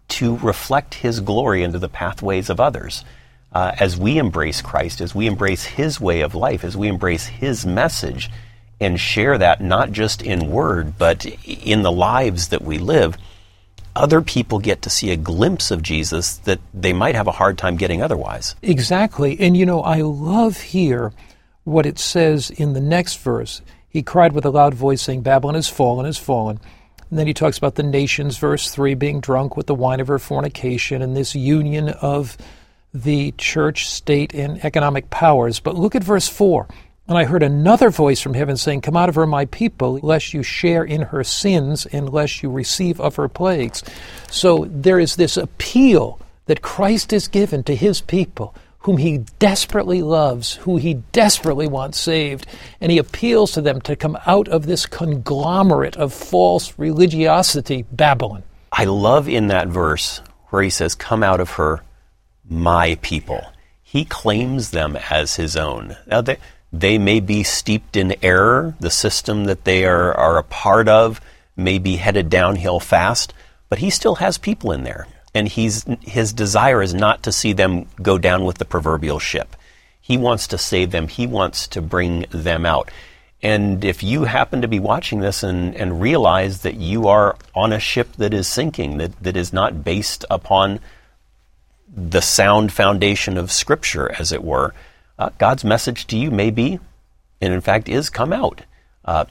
to 0.08 0.36
reflect 0.38 0.94
His 0.94 1.20
glory 1.20 1.62
into 1.62 1.78
the 1.78 1.88
pathways 1.88 2.50
of 2.50 2.60
others. 2.60 3.04
Uh, 3.50 3.72
as 3.80 3.96
we 3.96 4.18
embrace 4.18 4.60
Christ, 4.60 5.00
as 5.00 5.14
we 5.14 5.26
embrace 5.26 5.64
His 5.64 6.00
way 6.00 6.20
of 6.20 6.34
life, 6.34 6.64
as 6.64 6.76
we 6.76 6.88
embrace 6.88 7.26
His 7.26 7.64
message, 7.64 8.30
and 8.80 9.00
share 9.00 9.38
that 9.38 9.60
not 9.60 9.90
just 9.90 10.22
in 10.22 10.50
word, 10.50 10.98
but 10.98 11.24
in 11.44 11.82
the 11.82 11.92
lives 11.92 12.48
that 12.48 12.62
we 12.62 12.78
live, 12.78 13.16
other 13.96 14.20
people 14.20 14.58
get 14.58 14.82
to 14.82 14.90
see 14.90 15.10
a 15.10 15.16
glimpse 15.16 15.70
of 15.70 15.82
Jesus 15.82 16.36
that 16.38 16.60
they 16.72 16.92
might 16.92 17.14
have 17.14 17.26
a 17.26 17.32
hard 17.32 17.58
time 17.58 17.76
getting 17.76 18.02
otherwise. 18.02 18.54
Exactly. 18.62 19.38
And 19.40 19.56
you 19.56 19.66
know, 19.66 19.80
I 19.80 20.02
love 20.02 20.60
here 20.60 21.12
what 21.64 21.86
it 21.86 21.98
says 21.98 22.50
in 22.50 22.72
the 22.72 22.80
next 22.80 23.18
verse. 23.18 23.60
He 23.88 24.02
cried 24.02 24.32
with 24.32 24.44
a 24.44 24.50
loud 24.50 24.74
voice, 24.74 25.02
saying, 25.02 25.22
Babylon 25.22 25.56
is 25.56 25.68
fallen, 25.68 26.06
is 26.06 26.18
fallen. 26.18 26.60
And 27.10 27.18
then 27.18 27.26
he 27.26 27.34
talks 27.34 27.58
about 27.58 27.76
the 27.76 27.82
nations, 27.82 28.38
verse 28.38 28.70
3, 28.70 28.94
being 28.94 29.20
drunk 29.20 29.56
with 29.56 29.66
the 29.66 29.74
wine 29.74 30.00
of 30.00 30.08
her 30.08 30.18
fornication 30.18 31.00
and 31.02 31.16
this 31.16 31.34
union 31.34 31.88
of 31.88 32.36
the 32.92 33.32
church, 33.32 33.88
state, 33.88 34.34
and 34.34 34.64
economic 34.64 35.10
powers. 35.10 35.60
But 35.60 35.76
look 35.76 35.94
at 35.94 36.04
verse 36.04 36.28
4. 36.28 36.68
And 37.08 37.16
I 37.16 37.24
heard 37.24 37.42
another 37.42 37.88
voice 37.88 38.20
from 38.20 38.34
heaven 38.34 38.58
saying, 38.58 38.82
Come 38.82 38.96
out 38.96 39.08
of 39.08 39.14
her, 39.14 39.26
my 39.26 39.46
people, 39.46 39.98
lest 40.02 40.34
you 40.34 40.42
share 40.42 40.84
in 40.84 41.02
her 41.02 41.24
sins, 41.24 41.86
and 41.86 42.10
lest 42.10 42.42
you 42.42 42.50
receive 42.50 43.00
of 43.00 43.16
her 43.16 43.28
plagues. 43.28 43.82
So 44.30 44.66
there 44.70 44.98
is 44.98 45.16
this 45.16 45.38
appeal 45.38 46.20
that 46.44 46.60
Christ 46.60 47.14
is 47.14 47.26
given 47.26 47.62
to 47.64 47.74
his 47.74 48.02
people, 48.02 48.54
whom 48.80 48.97
he 48.97 49.18
desperately 49.38 50.02
loves, 50.02 50.54
who 50.56 50.76
he 50.76 50.94
desperately 51.12 51.66
wants 51.66 52.00
saved, 52.00 52.47
and 52.80 52.92
he 52.92 52.99
appeals 52.99 53.52
to 53.52 53.61
them 53.61 53.80
to 53.82 53.97
come 53.97 54.16
out 54.26 54.49
of 54.49 54.66
this 54.66 54.87
conglomerate 54.87 55.97
of 55.97 56.12
false 56.12 56.78
religiosity, 56.78 57.85
Babylon. 57.90 58.42
I 58.73 58.85
love 58.85 59.28
in 59.28 59.49
that 59.49 59.68
verse 59.68 60.20
where 60.50 60.62
he 60.62 60.70
says, 60.70 60.94
Come 60.94 61.23
out 61.23 61.40
of 61.40 61.52
her, 61.52 61.82
my 62.49 62.97
people. 63.02 63.44
He 63.82 64.04
claims 64.04 64.70
them 64.70 64.97
as 65.11 65.37
his 65.37 65.56
own. 65.56 65.97
Now, 66.06 66.20
they, 66.20 66.37
they 66.73 66.99
may 66.99 67.20
be 67.20 67.42
steeped 67.42 67.97
in 67.97 68.14
error. 68.23 68.76
The 68.80 68.90
system 68.90 69.44
that 69.44 69.64
they 69.64 69.85
are, 69.87 70.14
are 70.14 70.38
a 70.38 70.42
part 70.42 70.88
of 70.88 71.20
may 71.56 71.78
be 71.78 71.97
headed 71.97 72.30
downhill 72.30 72.80
fast, 72.80 73.35
but 73.68 73.78
he 73.78 73.90
still 73.90 74.16
has 74.16 74.38
people 74.38 74.73
in 74.73 74.85
there. 74.85 75.06
And 75.38 75.47
he's, 75.47 75.85
his 76.00 76.33
desire 76.33 76.83
is 76.83 76.92
not 76.92 77.23
to 77.23 77.30
see 77.30 77.52
them 77.52 77.87
go 78.02 78.18
down 78.18 78.45
with 78.45 78.59
the 78.59 78.64
proverbial 78.64 79.21
ship. 79.21 79.54
He 80.00 80.18
wants 80.18 80.49
to 80.49 80.59
save 80.59 80.90
them, 80.90 81.07
he 81.07 81.28
wants 81.28 81.68
to 81.68 81.80
bring 81.80 82.26
them 82.30 82.66
out. 82.66 82.90
And 83.40 83.85
if 83.85 84.02
you 84.02 84.25
happen 84.25 84.62
to 84.62 84.66
be 84.66 84.80
watching 84.80 85.21
this 85.21 85.45
and, 85.45 85.76
and 85.76 86.00
realize 86.00 86.62
that 86.62 86.75
you 86.75 87.07
are 87.07 87.37
on 87.54 87.73
a 87.73 87.78
ship 87.78 88.14
that 88.14 88.35
is 88.35 88.49
sinking, 88.49 88.99
that, 88.99 89.23
that 89.23 89.37
is 89.37 89.52
not 89.52 89.85
based 89.85 90.25
upon 90.28 90.80
the 91.87 92.21
sound 92.21 92.73
foundation 92.73 93.38
of 93.38 93.52
Scripture, 93.52 94.11
as 94.18 94.33
it 94.33 94.42
were, 94.42 94.75
uh, 95.21 95.30
God's 95.38 95.62
message 95.62 96.09
to 96.09 96.18
you 96.18 96.33
may 96.33 96.50
be, 96.50 96.80
and 97.40 97.52
in 97.54 97.61
fact 97.61 97.88
is, 97.88 98.11
come 98.11 98.33
out. 98.33 98.62
Uh, 99.04 99.26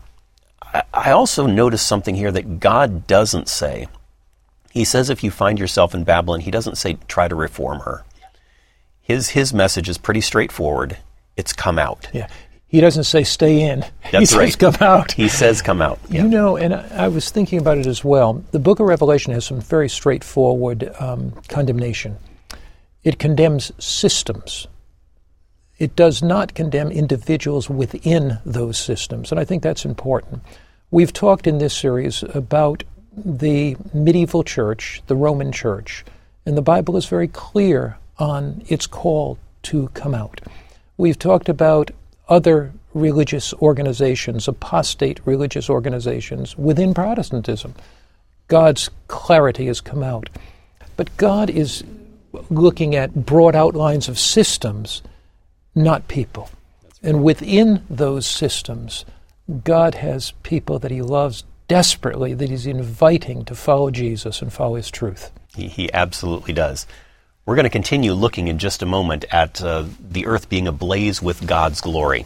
I, 0.62 0.84
I 0.94 1.12
also 1.12 1.48
notice 1.48 1.82
something 1.82 2.16
here 2.16 2.32
that 2.32 2.62
God 2.62 3.08
doesn't 3.08 3.50
say. 3.50 3.90
He 4.78 4.86
says 4.86 5.10
if 5.10 5.24
you 5.24 5.32
find 5.32 5.60
yourself 5.60 5.94
in 5.94 6.04
Babylon, 6.04 6.42
He 6.42 6.52
doesn't 6.52 6.78
say 6.78 6.98
try 7.08 7.28
to 7.28 7.36
reform 7.36 7.80
her. 7.82 8.04
His, 9.02 9.30
his 9.30 9.54
message 9.54 9.88
is 9.90 9.98
pretty 9.98 10.22
straightforward. 10.22 10.98
It's 11.38 11.54
come 11.54 11.80
out. 11.80 12.10
Yeah. 12.14 12.28
He 12.68 12.82
doesn't 12.82 13.06
say 13.06 13.24
stay 13.24 13.62
in. 13.62 13.80
That's 14.12 14.32
he 14.32 14.38
right. 14.38 14.46
says 14.48 14.56
come 14.58 14.76
out. 14.82 15.14
He 15.14 15.30
says 15.30 15.62
come 15.62 15.82
out. 15.82 16.00
Yeah. 16.10 16.24
You 16.24 16.28
know, 16.28 16.58
and 16.58 16.74
I, 16.74 17.06
I 17.06 17.08
was 17.08 17.32
thinking 17.32 17.60
about 17.60 17.78
it 17.78 17.88
as 17.88 18.04
well. 18.04 18.44
The 18.52 18.60
book 18.60 18.80
of 18.80 18.88
Revelation 18.88 19.34
has 19.34 19.46
some 19.46 19.62
very 19.62 19.88
straightforward 19.88 20.94
um, 21.00 21.32
condemnation. 21.48 22.18
It 23.04 23.20
condemns 23.20 23.72
systems 23.84 24.68
it 25.80 25.96
does 25.96 26.24
not 26.24 26.56
condemn 26.56 26.92
individuals 26.92 27.70
within 27.70 28.40
those 28.46 28.78
systems, 28.80 29.32
and 29.32 29.40
I 29.40 29.46
think 29.46 29.62
that's 29.62 29.86
important. 29.86 30.42
We've 30.90 31.14
talked 31.14 31.46
in 31.46 31.60
this 31.60 31.76
series 31.76 32.24
about 32.24 32.84
the 33.18 33.76
medieval 33.94 34.44
church, 34.44 35.02
the 35.08 35.16
Roman 35.16 35.52
church, 35.52 36.06
and 36.46 36.58
the 36.58 36.62
Bible 36.62 36.96
is 36.98 37.06
very 37.06 37.28
clear 37.28 37.98
on 38.18 38.64
its 38.68 38.88
call 38.88 39.38
to 39.64 39.90
come 39.90 40.16
out. 40.16 40.42
We've 40.98 41.20
talked 41.20 41.50
about 41.50 41.92
other 42.30 42.72
religious 42.94 43.54
organizations, 43.56 44.48
apostate 44.48 45.20
religious 45.26 45.70
organizations 45.70 46.58
within 46.58 46.94
Protestantism. 46.94 47.76
God's 48.48 48.90
clarity 49.08 49.68
has 49.68 49.82
come 49.82 50.04
out. 50.04 50.30
But 50.96 51.16
God 51.18 51.50
is 51.50 51.84
looking 52.50 52.96
at 52.96 53.26
broad 53.26 53.56
outlines 53.56 54.08
of 54.08 54.18
systems 54.18 55.02
not 55.78 56.08
people. 56.08 56.50
And 57.04 57.24
within 57.24 57.84
those 57.90 58.26
systems, 58.26 59.06
God 59.64 59.96
has 59.96 60.32
people 60.44 60.80
that 60.80 60.92
He 60.92 61.02
loves 61.02 61.44
desperately, 61.68 62.34
that 62.34 62.50
He's 62.50 62.66
inviting 62.66 63.46
to 63.46 63.56
follow 63.56 63.92
Jesus 63.92 64.42
and 64.42 64.52
follow 64.52 64.76
His 64.76 64.92
truth. 64.92 65.32
He, 65.56 65.68
he 65.68 65.94
absolutely 65.94 66.54
does. 66.54 66.86
We're 67.46 67.56
going 67.56 67.64
to 67.64 67.70
continue 67.70 68.14
looking 68.14 68.48
in 68.48 68.60
just 68.60 68.82
a 68.82 68.86
moment 68.86 69.26
at 69.32 69.62
uh, 69.62 69.86
the 70.00 70.26
earth 70.26 70.50
being 70.50 70.68
ablaze 70.68 71.22
with 71.22 71.48
God's 71.48 71.82
glory. 71.82 72.26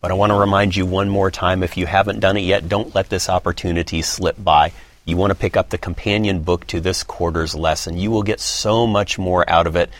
But 0.00 0.10
I 0.10 0.14
want 0.14 0.30
to 0.30 0.38
remind 0.38 0.76
you 0.76 0.86
one 0.86 1.08
more 1.08 1.30
time 1.30 1.62
if 1.62 1.76
you 1.76 1.86
haven't 1.86 2.20
done 2.20 2.36
it 2.36 2.40
yet, 2.40 2.68
don't 2.68 2.94
let 2.94 3.08
this 3.08 3.28
opportunity 3.28 4.02
slip 4.02 4.36
by. 4.42 4.72
You 5.04 5.16
want 5.16 5.30
to 5.30 5.38
pick 5.38 5.56
up 5.56 5.70
the 5.70 5.78
companion 5.78 6.42
book 6.42 6.66
to 6.68 6.80
this 6.80 7.02
quarter's 7.04 7.54
lesson. 7.54 7.96
You 7.96 8.10
will 8.10 8.24
get 8.24 8.40
so 8.40 8.86
much 8.86 9.18
more 9.18 9.48
out 9.48 9.66
of 9.66 9.76
it 9.76 9.90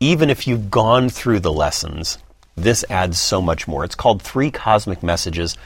even 0.00 0.28
if 0.28 0.46
you've 0.46 0.70
gone 0.70 1.08
through 1.08 1.40
the 1.40 1.52
lessons, 1.52 2.18
this 2.54 2.84
adds 2.90 3.18
so 3.18 3.40
much 3.40 3.66
more. 3.66 3.84
It's 3.84 3.94
called 3.94 4.22
Three 4.22 4.50
Cosmic 4.50 5.02
Messages 5.02 5.56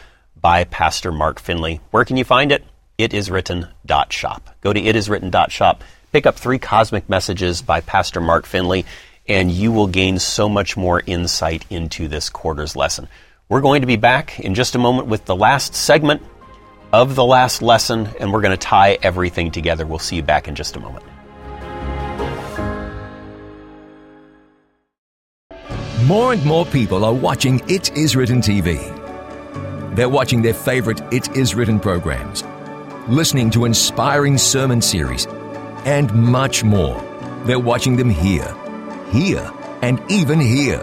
by 0.41 0.65
Pastor 0.65 1.13
Mark 1.13 1.41
Finley. 1.41 1.81
Where 1.91 2.05
can 2.05 2.17
you 2.17 2.25
find 2.25 2.53
it? 2.53 2.65
Itiswritten.shop. 2.99 4.51
Go 4.61 4.73
to 4.73 4.81
itiswritten.shop, 4.81 5.85
pick 6.13 6.27
up 6.27 6.37
Three 6.37 6.59
Cosmic 6.59 7.09
Messages 7.09 7.63
by 7.63 7.81
Pastor 7.81 8.21
Mark 8.21 8.47
Finley, 8.47 8.85
and 9.27 9.51
you 9.51 9.73
will 9.73 9.87
gain 9.87 10.19
so 10.19 10.49
much 10.49 10.77
more 10.77 11.03
insight 11.07 11.65
into 11.71 12.09
this 12.09 12.31
quarter's 12.31 12.77
lesson. 12.77 13.09
We're 13.49 13.61
going 13.61 13.81
to 13.81 13.87
be 13.87 13.97
back 13.97 14.41
in 14.41 14.55
just 14.55 14.75
a 14.75 14.79
moment 14.79 15.09
with 15.09 15.25
the 15.25 15.37
last 15.37 15.75
segment 15.75 16.23
of 16.93 17.15
the 17.15 17.25
last 17.25 17.63
lesson, 17.63 18.09
and 18.19 18.33
we're 18.33 18.43
going 18.43 18.57
to 18.57 18.57
tie 18.57 18.99
everything 19.03 19.51
together. 19.51 19.87
We'll 19.87 19.99
see 19.99 20.17
you 20.17 20.23
back 20.23 20.49
in 20.49 20.55
just 20.55 20.77
a 20.77 20.81
moment. 20.81 21.05
More 26.07 26.33
and 26.33 26.45
more 26.45 26.67
people 26.67 27.05
are 27.05 27.15
watching 27.15 27.61
It 27.69 27.97
Is 27.97 28.17
Written 28.17 28.41
TV. 28.41 29.00
They're 30.01 30.09
watching 30.09 30.41
their 30.41 30.55
favorite 30.55 31.03
It 31.13 31.37
Is 31.37 31.55
Written 31.55 31.79
programs, 31.79 32.43
listening 33.07 33.51
to 33.51 33.67
inspiring 33.67 34.39
sermon 34.39 34.81
series, 34.81 35.27
and 35.85 36.11
much 36.15 36.65
more. 36.65 36.99
They're 37.45 37.59
watching 37.59 37.97
them 37.97 38.09
here, 38.09 38.51
here, 39.11 39.53
and 39.83 40.01
even 40.11 40.41
here. 40.41 40.83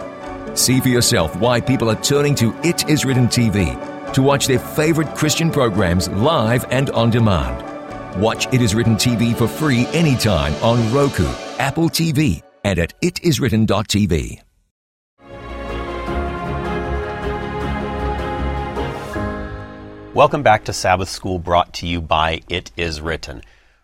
See 0.54 0.80
for 0.80 0.90
yourself 0.90 1.36
why 1.38 1.60
people 1.62 1.90
are 1.90 2.00
turning 2.00 2.36
to 2.36 2.56
It 2.64 2.88
Is 2.88 3.06
Written 3.06 3.26
TV 3.26 3.74
to 4.14 4.22
watch 4.22 4.46
their 4.46 4.60
favorite 4.60 5.16
Christian 5.16 5.50
programs 5.50 6.10
live 6.10 6.68
and 6.70 6.92
on 6.92 7.10
demand. 7.10 8.22
Watch 8.22 8.46
It 8.54 8.62
Is 8.62 8.76
Written 8.76 8.98
TV 8.98 9.36
for 9.36 9.48
free 9.48 9.88
anytime 9.94 10.54
on 10.62 10.94
Roku, 10.94 11.26
Apple 11.58 11.90
TV, 11.90 12.44
and 12.64 12.78
at 12.78 12.94
itiswritten.tv. 13.02 14.44
Welcome 20.18 20.42
back 20.42 20.66
to 20.66 20.74
Sabbath 20.74 21.10
School 21.10 21.38
brought 21.38 21.76
to 21.76 21.86
you 21.86 22.02
by 22.02 22.42
It 22.50 22.72
Is 22.76 23.00
Written. 23.00 23.44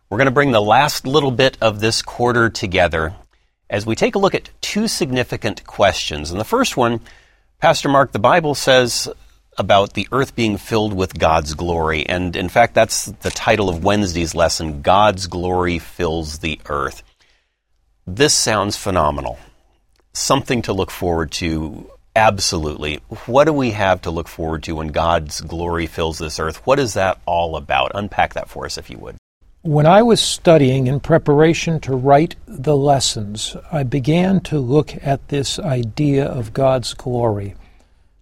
We're 0.10 0.18
going 0.18 0.26
to 0.26 0.32
bring 0.32 0.52
the 0.52 0.60
last 0.60 1.06
little 1.06 1.30
bit 1.30 1.60
of 1.62 1.80
this 1.80 2.02
quarter 2.02 2.50
together 2.50 3.14
as 3.70 3.86
we 3.86 3.94
take 3.94 4.16
a 4.16 4.18
look 4.18 4.34
at 4.34 4.50
two 4.60 4.88
significant 4.88 5.64
questions. 5.68 6.32
And 6.32 6.40
the 6.40 6.44
first 6.44 6.76
one, 6.76 7.02
Pastor 7.60 7.88
Mark, 7.88 8.14
the 8.14 8.18
Bible 8.18 8.56
says 8.56 9.08
about 9.60 9.94
the 9.94 10.08
earth 10.12 10.36
being 10.36 10.58
filled 10.58 10.94
with 10.94 11.20
God's 11.20 11.54
glory. 11.54 12.04
And 12.10 12.36
in 12.36 12.50
fact, 12.50 12.74
that's 12.74 13.06
the 13.06 13.30
title 13.30 13.70
of 13.70 13.84
Wednesday's 13.84 14.34
lesson 14.34 14.82
God's 14.82 15.28
glory 15.28 15.78
fills 15.78 16.40
the 16.40 16.60
earth. 16.66 17.04
This 18.08 18.34
sounds 18.34 18.76
phenomenal. 18.76 19.38
Something 20.14 20.64
to 20.64 20.74
look 20.74 20.90
forward 20.90 21.32
to. 21.34 21.92
Absolutely. 22.16 22.98
What 23.26 23.46
do 23.46 23.54
we 23.54 23.72
have 23.72 24.02
to 24.04 24.12
look 24.12 24.28
forward 24.28 24.64
to 24.64 24.76
when 24.76 24.90
God's 24.90 25.42
glory 25.42 25.88
fills 25.88 26.20
this 26.20 26.40
earth? 26.40 26.66
What 26.66 26.80
is 26.80 26.94
that 26.94 27.20
all 27.26 27.56
about? 27.56 27.92
Unpack 27.96 28.36
that 28.36 28.50
for 28.50 28.66
us, 28.66 28.78
if 28.78 28.90
you 28.90 28.98
would. 29.00 29.16
When 29.64 29.86
I 29.86 30.04
was 30.04 30.20
studying 30.20 30.88
in 30.88 31.00
preparation 31.00 31.80
to 31.82 31.96
write 31.96 32.36
the 32.46 32.76
lessons, 32.76 33.56
I 33.72 33.84
began 33.84 34.42
to 34.42 34.60
look 34.60 34.94
at 35.02 35.30
this 35.30 35.58
idea 35.58 36.26
of 36.26 36.54
God's 36.54 36.94
glory 36.94 37.56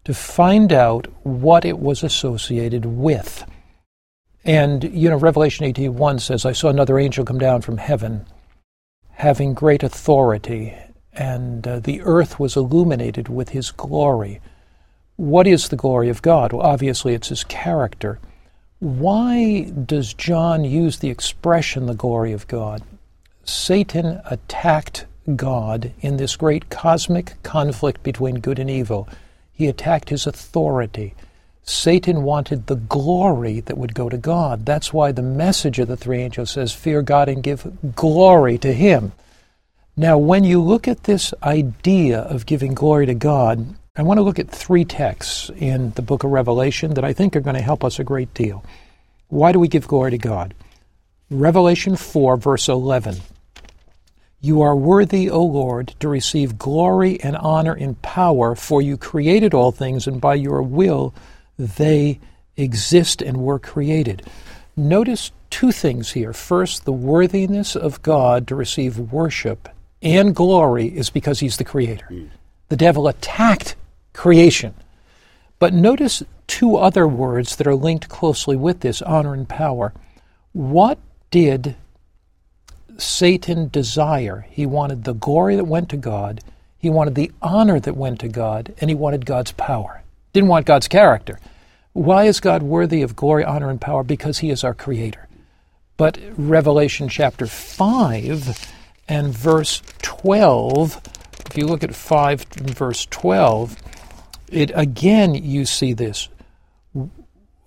to 0.06 0.14
find 0.14 0.72
out 0.72 1.08
what 1.24 1.66
it 1.66 1.80
was 1.80 2.04
associated 2.04 2.86
with. 2.86 3.44
And, 4.46 4.84
you 4.84 5.10
know, 5.10 5.18
Revelation 5.18 5.66
18.1 5.66 6.22
says, 6.22 6.46
I 6.46 6.52
saw 6.54 6.70
another 6.70 6.98
angel 6.98 7.26
come 7.26 7.40
down 7.40 7.62
from 7.62 7.78
heaven, 7.78 8.26
having 9.12 9.54
great 9.54 9.84
authority, 9.84 10.76
and 11.14 11.68
uh, 11.68 11.80
the 11.80 12.02
earth 12.02 12.40
was 12.40 12.56
illuminated 12.56 13.28
with 13.28 13.50
his 13.50 13.72
glory. 13.72 14.40
What 15.18 15.48
is 15.48 15.70
the 15.70 15.76
glory 15.76 16.10
of 16.10 16.22
God? 16.22 16.54
Well, 16.54 16.66
obviously, 16.66 17.14
it's 17.14 17.30
his 17.30 17.44
character. 17.44 18.20
Why 18.80 19.72
does 19.86 20.14
John 20.14 20.64
use 20.64 20.98
the 20.98 21.10
expression 21.10 21.86
the 21.86 21.94
glory 21.94 22.32
of 22.32 22.48
God? 22.48 22.82
Satan 23.44 24.22
attacked 24.26 25.06
God 25.36 25.92
in 26.02 26.18
this 26.18 26.36
great 26.36 26.70
cosmic 26.70 27.42
conflict 27.44 28.02
between 28.04 28.40
good 28.40 28.58
and 28.58 28.70
evil. 28.70 29.08
He 29.54 29.68
attacked 29.68 30.10
his 30.10 30.26
authority. 30.26 31.14
Satan 31.64 32.24
wanted 32.24 32.68
the 32.68 32.76
glory 32.76 33.60
that 33.62 33.78
would 33.78 33.94
go 33.94 34.10
to 34.10 34.18
God. 34.18 34.66
That's 34.66 34.92
why 34.92 35.12
the 35.12 35.22
message 35.22 35.80
of 35.80 35.88
the 35.88 35.98
three 35.98 36.22
angels 36.22 36.52
says, 36.52 36.74
Fear 36.74 37.04
God 37.04 37.30
and 37.30 37.44
give 37.44 37.96
glory 37.96 38.58
to 38.60 38.74
Him. 38.74 39.12
Now, 40.02 40.18
when 40.18 40.44
you 40.44 40.64
look 40.64 40.88
at 40.88 41.04
this 41.04 41.32
idea 41.44 42.22
of 42.22 42.48
giving 42.48 42.74
glory 42.74 43.06
to 43.06 43.14
God, 43.14 43.76
I 43.96 44.02
want 44.02 44.18
to 44.18 44.24
look 44.24 44.40
at 44.40 44.50
three 44.50 44.84
texts 44.84 45.52
in 45.56 45.92
the 45.92 46.02
book 46.02 46.24
of 46.24 46.32
Revelation 46.32 46.96
that 46.96 47.04
I 47.04 47.14
think 47.14 47.36
are 47.36 47.40
going 47.40 47.56
to 47.56 47.62
help 47.62 47.84
us 47.84 48.00
a 48.00 48.04
great 48.04 48.34
deal. 48.34 48.66
Why 49.28 49.52
do 49.52 49.60
we 49.60 49.68
give 49.68 49.88
glory 49.88 50.10
to 50.10 50.18
God? 50.18 50.56
Revelation 51.30 51.96
4, 51.96 52.36
verse 52.38 52.68
11. 52.68 53.18
You 54.40 54.64
are 54.64 54.76
worthy, 54.76 55.30
O 55.30 55.44
Lord, 55.44 55.94
to 56.00 56.08
receive 56.08 56.58
glory 56.58 57.22
and 57.22 57.36
honor 57.38 57.74
and 57.74 58.02
power, 58.02 58.56
for 58.56 58.82
you 58.82 58.98
created 58.98 59.54
all 59.54 59.72
things, 59.72 60.08
and 60.08 60.20
by 60.20 60.34
your 60.34 60.64
will 60.64 61.14
they 61.60 62.20
exist 62.58 63.22
and 63.22 63.38
were 63.38 63.60
created. 63.60 64.24
Notice 64.76 65.30
two 65.52 65.72
things 65.72 66.14
here. 66.14 66.34
First, 66.34 66.86
the 66.86 66.92
worthiness 66.92 67.76
of 67.76 68.02
God 68.02 68.48
to 68.48 68.56
receive 68.56 68.98
worship 68.98 69.70
and 70.02 70.36
glory 70.36 70.88
is 70.88 71.10
because 71.10 71.40
he's 71.40 71.58
the 71.58 71.64
creator. 71.64 72.06
Hmm. 72.06 72.26
The 72.70 72.78
devil 72.78 73.08
attacked 73.08 73.76
creation. 74.14 74.74
But 75.60 75.74
notice 75.74 76.24
two 76.48 76.78
other 76.78 77.08
words 77.08 77.56
that 77.58 77.68
are 77.68 77.76
linked 77.76 78.10
closely 78.10 78.56
with 78.56 78.80
this 78.80 79.02
honor 79.02 79.34
and 79.34 79.48
power. 79.48 79.94
What 80.54 80.98
did 81.30 81.76
Satan 83.02 83.70
desire. 83.70 84.46
He 84.50 84.66
wanted 84.66 85.04
the 85.04 85.14
glory 85.14 85.56
that 85.56 85.66
went 85.66 85.90
to 85.90 85.98
God, 85.98 86.42
he 86.78 86.90
wanted 86.90 87.16
the 87.16 87.32
honor 87.42 87.80
that 87.80 87.98
went 87.98 88.20
to 88.22 88.28
God, 88.28 88.74
and 88.80 88.90
he 88.90 88.96
wanted 88.96 89.26
God's 89.26 89.52
power. 89.52 90.04
Didn't 90.34 90.50
want 90.50 90.66
God's 90.66 90.88
character. 90.88 91.40
Why 91.94 92.26
is 92.26 92.40
God 92.40 92.64
worthy 92.64 93.02
of 93.02 93.16
glory, 93.16 93.44
honor, 93.44 93.70
and 93.70 93.82
power? 93.82 94.04
Because 94.04 94.40
he 94.40 94.50
is 94.50 94.64
our 94.64 94.74
creator. 94.74 95.28
But 95.98 96.18
Revelation 96.38 97.10
chapter 97.10 97.46
5 97.46 98.74
and 99.12 99.28
verse 99.34 99.82
12, 100.02 101.02
if 101.48 101.58
you 101.58 101.66
look 101.68 101.84
at 101.84 101.94
5 101.94 102.46
and 102.58 102.70
verse 102.70 103.06
12, 103.08 103.76
it 104.50 104.72
again 104.74 105.36
you 105.36 105.66
see 105.66 105.94
this 105.94 106.30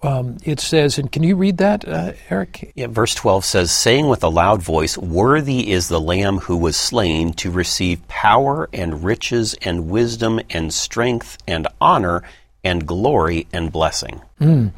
um, 0.04 0.36
it 0.44 0.60
says, 0.60 0.98
and 0.98 1.10
can 1.10 1.22
you 1.22 1.34
read 1.34 1.56
that, 1.58 1.88
uh, 1.88 2.12
Eric? 2.28 2.72
Yeah, 2.74 2.88
verse 2.88 3.14
12 3.14 3.42
says, 3.44 3.72
saying 3.72 4.06
with 4.06 4.22
a 4.22 4.28
loud 4.28 4.62
voice, 4.62 4.98
Worthy 4.98 5.72
is 5.72 5.88
the 5.88 6.00
Lamb 6.00 6.40
who 6.40 6.58
was 6.58 6.76
slain 6.76 7.32
to 7.34 7.50
receive 7.50 8.06
power 8.06 8.68
and 8.70 9.02
riches 9.02 9.54
and 9.62 9.88
wisdom 9.88 10.40
and 10.50 10.74
strength 10.74 11.38
and 11.46 11.66
honor 11.80 12.22
and 12.62 12.86
glory 12.86 13.46
and 13.50 13.72
blessing. 13.72 14.20
Mm. 14.38 14.72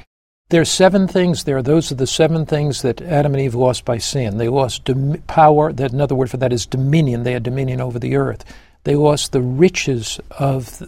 There's 0.49 0.71
seven 0.71 1.09
things 1.09 1.43
there. 1.43 1.61
Those 1.61 1.91
are 1.91 1.97
the 1.97 2.07
seven 2.07 2.47
things 2.47 2.83
that 2.83 3.03
Adam 3.03 3.35
and 3.35 3.43
Eve 3.43 3.57
lost 3.57 3.85
by 3.85 3.99
sin. 3.99 4.39
They 4.39 4.49
lost 4.49 4.85
dom- 4.85 5.21
power. 5.27 5.73
That 5.73 5.93
another 5.93 6.15
word 6.15 6.31
for 6.31 6.37
that 6.37 6.53
is 6.53 6.67
dominion. 6.67 7.25
They 7.25 7.33
had 7.33 7.43
dominion 7.43 7.81
over 7.81 7.99
the 7.99 8.15
earth. 8.15 8.45
They 8.85 8.95
lost 8.95 9.33
the 9.33 9.43
riches 9.43 10.21
of 10.31 10.81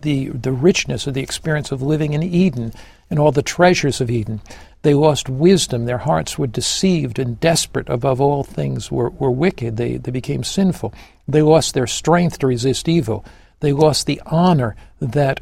the 0.00 0.30
the 0.30 0.50
richness 0.50 1.06
of 1.06 1.14
the 1.14 1.22
experience 1.22 1.70
of 1.70 1.80
living 1.80 2.12
in 2.12 2.24
Eden 2.24 2.72
and 3.08 3.20
all 3.20 3.30
the 3.30 3.42
treasures 3.42 4.00
of 4.00 4.10
Eden. 4.10 4.40
They 4.82 4.94
lost 4.94 5.28
wisdom. 5.28 5.84
Their 5.84 5.98
hearts 5.98 6.36
were 6.36 6.48
deceived 6.48 7.20
and 7.20 7.38
desperate 7.38 7.88
above 7.88 8.20
all 8.20 8.42
things 8.42 8.90
were, 8.90 9.10
were 9.10 9.30
wicked. 9.30 9.76
They, 9.76 9.96
they 9.96 10.10
became 10.10 10.42
sinful. 10.42 10.92
They 11.28 11.42
lost 11.42 11.74
their 11.74 11.86
strength 11.86 12.40
to 12.40 12.48
resist 12.48 12.88
evil. 12.88 13.24
They 13.60 13.72
lost 13.72 14.06
the 14.06 14.20
honor 14.26 14.74
that 15.00 15.40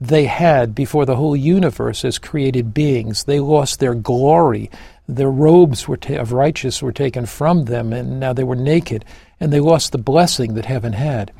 they 0.00 0.26
had 0.26 0.74
before 0.74 1.06
the 1.06 1.16
whole 1.16 1.36
universe 1.36 2.04
as 2.04 2.18
created 2.18 2.74
beings. 2.74 3.24
They 3.24 3.40
lost 3.40 3.80
their 3.80 3.94
glory. 3.94 4.70
Their 5.08 5.30
robes 5.30 5.86
ta- 6.00 6.14
of 6.16 6.32
righteousness 6.32 6.82
were 6.82 6.92
taken 6.92 7.26
from 7.26 7.64
them, 7.64 7.92
and 7.92 8.20
now 8.20 8.32
they 8.32 8.44
were 8.44 8.56
naked. 8.56 9.04
And 9.40 9.52
they 9.52 9.60
lost 9.60 9.92
the 9.92 9.98
blessing 9.98 10.54
that 10.54 10.66
heaven 10.66 10.92
had. 10.92 11.32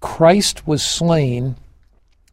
Christ 0.00 0.66
was 0.66 0.82
slain 0.82 1.56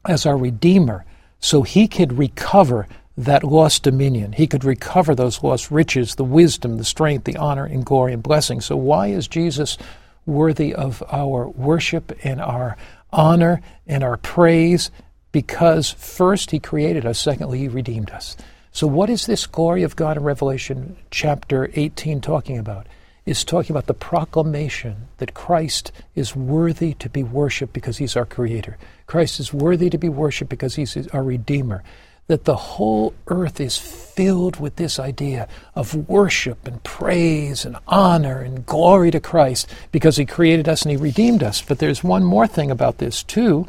as 0.07 0.25
our 0.25 0.37
Redeemer 0.37 1.05
so 1.39 1.61
he 1.61 1.87
could 1.87 2.17
recover 2.17 2.87
that 3.17 3.43
lost 3.43 3.83
dominion. 3.83 4.31
He 4.31 4.47
could 4.47 4.63
recover 4.63 5.13
those 5.13 5.43
lost 5.43 5.69
riches, 5.69 6.15
the 6.15 6.23
wisdom, 6.23 6.77
the 6.77 6.85
strength, 6.85 7.25
the 7.25 7.35
honor, 7.37 7.65
and 7.65 7.85
glory 7.85 8.13
and 8.13 8.23
blessing. 8.23 8.61
So, 8.61 8.77
why 8.77 9.07
is 9.07 9.27
Jesus 9.27 9.77
worthy 10.25 10.73
of 10.73 11.03
our 11.11 11.49
worship 11.49 12.17
and 12.23 12.39
our 12.39 12.77
honor 13.11 13.61
and 13.85 14.03
our 14.03 14.15
praise? 14.15 14.89
Because 15.31 15.91
first, 15.91 16.51
he 16.51 16.59
created 16.59 17.05
us, 17.05 17.19
secondly, 17.19 17.59
he 17.59 17.67
redeemed 17.67 18.09
us. 18.11 18.35
So, 18.71 18.87
what 18.87 19.09
is 19.09 19.25
this 19.25 19.47
glory 19.47 19.83
of 19.83 19.95
God 19.95 20.17
in 20.17 20.23
Revelation 20.23 20.97
chapter 21.11 21.69
18 21.75 22.21
talking 22.21 22.57
about? 22.57 22.87
is 23.29 23.43
talking 23.43 23.71
about 23.71 23.85
the 23.85 23.93
proclamation 23.93 25.07
that 25.17 25.35
Christ 25.35 25.91
is 26.15 26.35
worthy 26.35 26.95
to 26.95 27.09
be 27.09 27.23
worshiped 27.23 27.73
because 27.73 27.97
he's 27.97 28.15
our 28.15 28.25
creator. 28.25 28.77
Christ 29.05 29.39
is 29.39 29.53
worthy 29.53 29.89
to 29.91 29.99
be 29.99 30.09
worshiped 30.09 30.49
because 30.49 30.75
he's 30.75 31.07
our 31.09 31.23
redeemer. 31.23 31.83
That 32.25 32.45
the 32.45 32.55
whole 32.55 33.13
earth 33.27 33.59
is 33.59 33.77
filled 33.77 34.59
with 34.59 34.77
this 34.77 34.99
idea 34.99 35.47
of 35.75 36.09
worship 36.09 36.67
and 36.67 36.83
praise 36.83 37.65
and 37.65 37.77
honor 37.87 38.39
and 38.39 38.65
glory 38.65 39.11
to 39.11 39.19
Christ 39.19 39.71
because 39.91 40.17
he 40.17 40.25
created 40.25 40.67
us 40.67 40.81
and 40.81 40.91
he 40.91 40.97
redeemed 40.97 41.43
us. 41.43 41.61
But 41.61 41.77
there's 41.77 42.03
one 42.03 42.23
more 42.23 42.47
thing 42.47 42.71
about 42.71 42.97
this, 42.97 43.21
too, 43.21 43.67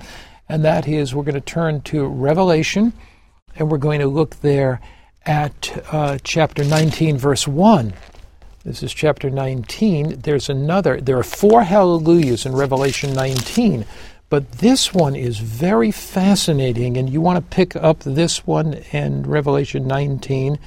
and 0.51 0.65
that 0.65 0.89
is 0.89 1.15
we're 1.15 1.23
going 1.23 1.35
to 1.35 1.41
turn 1.41 1.81
to 1.83 2.05
Revelation 2.07 2.93
and 3.55 3.71
we're 3.71 3.79
going 3.79 4.01
to 4.01 4.09
look 4.09 4.37
there 4.41 4.81
at 5.25 5.87
uh, 5.93 6.19
chapter 6.25 6.65
19, 6.65 7.17
verse 7.19 7.47
1. 7.47 7.93
This 8.65 8.83
is 8.83 8.93
chapter 8.93 9.31
19. 9.31 10.21
There's 10.21 10.49
another, 10.49 11.01
there 11.01 11.19
are 11.19 11.23
four 11.23 11.63
hallelujahs 11.63 12.47
in 12.47 12.53
Revelation 12.53 13.13
19, 13.13 13.87
but 14.29 14.51
this 14.53 14.93
one 14.93 15.15
is 15.15 15.39
very 15.39 15.93
fascinating, 15.93 16.97
and 16.97 17.09
you 17.09 17.21
want 17.21 17.37
to 17.37 17.55
pick 17.57 17.77
up 17.77 18.01
this 18.01 18.45
one 18.47 18.75
in 18.93 19.23
Revelation 19.23 19.87
19, 19.87 20.59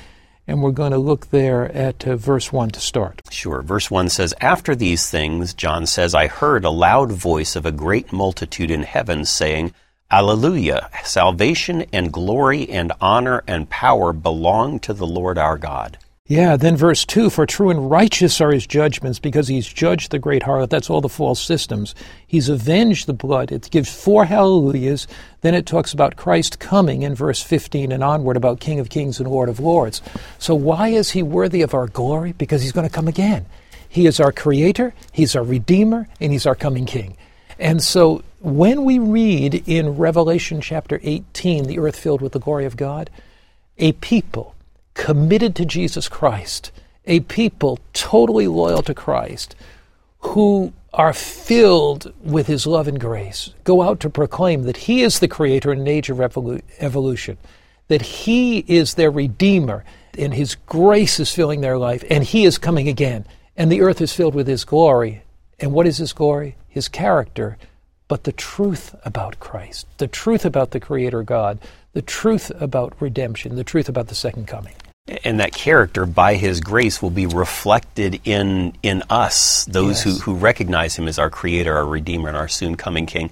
and 0.48 0.62
we're 0.62 0.72
going 0.72 0.92
to 0.92 0.98
look 0.98 1.30
there 1.30 1.72
at 1.72 2.06
uh, 2.08 2.16
verse 2.16 2.52
1 2.52 2.72
to 2.72 2.80
start. 2.80 3.22
Sure. 3.30 3.62
Verse 3.62 3.90
1 3.90 4.10
says, 4.10 4.34
After 4.42 4.76
these 4.76 5.10
things, 5.10 5.54
John 5.54 5.86
says, 5.86 6.14
I 6.14 6.28
heard 6.28 6.66
a 6.66 6.70
loud 6.70 7.12
voice 7.12 7.56
of 7.56 7.66
a 7.66 7.72
great 7.72 8.12
multitude 8.12 8.72
in 8.72 8.84
heaven 8.84 9.26
saying, 9.26 9.74
Alleluia! 10.12 10.90
Salvation 11.04 11.86
and 11.92 12.14
glory 12.14 12.70
and 12.70 12.92
honor 13.02 13.44
and 13.48 13.70
power 13.70 14.14
belong 14.14 14.80
to 14.82 14.94
the 14.94 15.08
Lord 15.08 15.38
our 15.38 15.58
God. 15.58 15.98
Yeah, 16.26 16.56
then 16.56 16.78
verse 16.78 17.06
2 17.06 17.30
For 17.30 17.46
true 17.46 17.70
and 17.70 17.92
righteous 17.92 18.40
are 18.40 18.54
his 18.54 18.66
judgments, 18.66 19.20
because 19.20 19.50
he's 19.50 19.68
judged 19.68 20.12
the 20.12 20.20
great 20.20 20.44
harlot. 20.44 20.70
That's 20.70 20.90
all 20.90 21.02
the 21.02 21.10
false 21.10 21.42
systems. 21.42 21.94
He's 22.26 22.48
avenged 22.48 23.08
the 23.08 23.14
blood. 23.14 23.52
It 23.52 23.70
gives 23.70 23.94
four 23.94 24.24
hallelujahs. 24.24 25.06
Then 25.42 25.54
it 25.54 25.66
talks 25.66 25.92
about 25.92 26.16
Christ 26.16 26.60
coming 26.60 27.02
in 27.02 27.14
verse 27.14 27.42
15 27.42 27.92
and 27.92 28.02
onward 28.02 28.38
about 28.38 28.62
King 28.62 28.80
of 28.80 28.88
Kings 28.88 29.20
and 29.20 29.30
Lord 29.30 29.50
of 29.50 29.60
Lords. 29.60 30.02
So 30.40 30.56
why 30.56 30.90
is 30.90 31.12
he 31.12 31.22
worthy 31.22 31.62
of 31.62 31.74
our 31.74 31.88
glory? 31.88 32.32
Because 32.32 32.62
he's 32.62 32.72
going 32.72 32.88
to 32.88 32.94
come 32.94 33.10
again. 33.10 33.46
He 33.90 34.08
is 34.08 34.22
our 34.22 34.32
creator, 34.32 34.94
he's 35.12 35.36
our 35.36 35.44
redeemer, 35.44 36.08
and 36.22 36.32
he's 36.32 36.46
our 36.46 36.56
coming 36.56 36.86
king. 36.86 37.18
And 37.60 37.84
so 37.84 38.24
when 38.40 38.86
we 38.86 38.98
read 38.98 39.62
in 39.68 39.98
Revelation 39.98 40.62
chapter 40.62 41.02
18, 41.04 41.66
the 41.66 41.80
earth 41.80 41.98
filled 41.98 42.22
with 42.22 42.32
the 42.32 42.40
glory 42.40 42.64
of 42.64 42.78
God, 42.78 43.10
a 43.78 43.92
people 43.92 44.53
committed 44.94 45.56
to 45.56 45.66
Jesus 45.66 46.08
Christ, 46.08 46.72
a 47.06 47.22
people 47.22 47.80
totally 47.94 48.48
loyal 48.48 48.82
to 48.84 48.94
Christ, 48.94 49.56
who 50.20 50.74
are 50.94 51.14
filled 51.14 52.14
with 52.24 52.48
his 52.48 52.68
love 52.68 52.88
and 52.88 53.00
grace, 53.00 53.54
go 53.64 53.82
out 53.82 54.00
to 54.00 54.10
proclaim 54.10 54.64
that 54.64 54.78
he 54.78 55.02
is 55.02 55.20
the 55.20 55.28
creator 55.28 55.72
and 55.72 55.84
nature 55.84 56.14
of 56.14 56.62
evolution, 56.80 57.38
that 57.88 58.02
he 58.02 58.60
is 58.60 58.94
their 58.94 59.12
redeemer, 59.12 59.84
and 60.18 60.34
his 60.34 60.56
grace 60.68 61.20
is 61.20 61.34
filling 61.34 61.62
their 61.62 61.78
life, 61.78 62.04
and 62.10 62.24
he 62.24 62.46
is 62.46 62.58
coming 62.58 62.88
again, 62.88 63.26
and 63.58 63.72
the 63.72 63.82
earth 63.82 64.02
is 64.02 64.14
filled 64.14 64.36
with 64.36 64.48
his 64.48 64.64
glory. 64.64 65.24
And 65.60 65.74
what 65.74 65.88
is 65.88 65.98
his 65.98 66.14
glory? 66.14 66.56
His 66.68 66.88
character, 66.88 67.58
but 68.08 68.24
the 68.24 68.32
truth 68.32 68.96
about 69.06 69.40
Christ, 69.40 69.88
the 69.98 70.08
truth 70.08 70.46
about 70.46 70.72
the 70.72 70.80
Creator 70.80 71.24
God, 71.24 71.60
the 71.94 72.02
truth 72.02 72.52
about 72.60 72.94
redemption, 73.00 73.56
the 73.56 73.64
truth 73.64 73.90
about 73.90 74.08
the 74.08 74.16
second 74.16 74.48
coming. 74.48 74.76
And 75.26 75.42
that 75.42 75.54
character, 75.54 76.06
by 76.06 76.36
His 76.36 76.62
grace, 76.62 77.02
will 77.02 77.10
be 77.10 77.26
reflected 77.26 78.22
in 78.24 78.74
in 78.84 79.04
us, 79.10 79.66
those 79.66 80.06
yes. 80.06 80.20
who, 80.20 80.20
who 80.20 80.36
recognize 80.36 80.96
Him 80.96 81.08
as 81.10 81.20
our 81.20 81.30
Creator, 81.30 81.76
our 81.76 81.86
Redeemer, 81.86 82.30
and 82.30 82.38
our 82.38 82.48
soon 82.48 82.76
coming 82.76 83.06
King. 83.06 83.30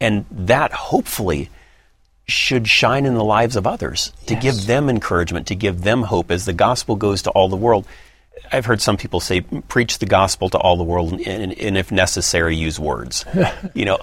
And 0.00 0.26
that 0.30 0.72
hopefully 0.72 1.48
should 2.28 2.68
shine 2.68 3.06
in 3.06 3.14
the 3.14 3.24
lives 3.24 3.56
of 3.56 3.66
others 3.66 4.12
to 4.26 4.34
give 4.34 4.66
them 4.66 4.90
encouragement, 4.90 5.46
to 5.46 5.54
give 5.54 5.80
them 5.80 6.02
hope 6.02 6.30
as 6.30 6.44
the 6.44 6.52
gospel 6.52 6.94
goes 6.94 7.22
to 7.22 7.30
all 7.30 7.48
the 7.48 7.56
world. 7.56 7.86
I've 8.52 8.66
heard 8.66 8.82
some 8.82 8.98
people 8.98 9.20
say, 9.20 9.40
preach 9.40 9.98
the 9.98 10.06
gospel 10.06 10.50
to 10.50 10.58
all 10.58 10.76
the 10.76 10.84
world, 10.84 11.12
and, 11.12 11.26
and, 11.26 11.52
and 11.52 11.78
if 11.78 11.90
necessary, 11.90 12.54
use 12.54 12.78
words. 12.78 13.24
you 13.74 13.86
know, 13.86 13.98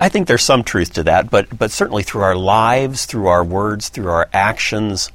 I 0.00 0.08
think 0.08 0.26
there's 0.26 0.42
some 0.42 0.64
truth 0.64 0.94
to 0.94 1.04
that, 1.04 1.30
but, 1.30 1.56
but 1.56 1.70
certainly 1.70 2.02
through 2.02 2.22
our 2.22 2.36
lives, 2.36 3.06
through 3.06 3.28
our 3.28 3.44
words, 3.44 3.88
through 3.88 4.10
our 4.10 4.28
actions, 4.32 5.10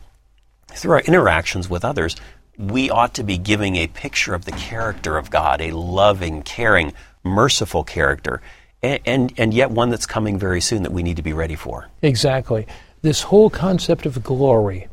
through 0.73 0.93
our 0.93 1.01
interactions 1.01 1.69
with 1.69 1.83
others, 1.85 2.15
we 2.57 2.89
ought 2.89 3.13
to 3.15 3.23
be 3.23 3.37
giving 3.37 3.77
a 3.77 3.87
picture 3.87 4.33
of 4.33 4.45
the 4.45 4.51
character 4.51 5.17
of 5.17 5.29
God, 5.29 5.61
a 5.61 5.71
loving, 5.71 6.43
caring, 6.43 6.93
merciful 7.23 7.83
character, 7.83 8.41
and, 8.83 8.99
and, 9.05 9.33
and 9.37 9.53
yet 9.53 9.71
one 9.71 9.89
that's 9.89 10.05
coming 10.05 10.37
very 10.37 10.61
soon 10.61 10.83
that 10.83 10.91
we 10.91 11.03
need 11.03 11.17
to 11.17 11.21
be 11.21 11.33
ready 11.33 11.55
for. 11.55 11.87
Exactly. 12.01 12.67
This 13.01 13.23
whole 13.23 13.49
concept 13.49 14.05
of 14.05 14.23
glory 14.23 14.87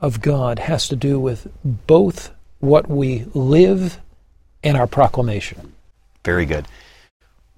of 0.00 0.20
God 0.20 0.58
has 0.58 0.88
to 0.88 0.96
do 0.96 1.20
with 1.20 1.46
both 1.64 2.32
what 2.60 2.88
we 2.88 3.26
live 3.34 3.98
and 4.62 4.76
our 4.76 4.86
proclamation. 4.86 5.74
Very 6.24 6.46
good. 6.46 6.66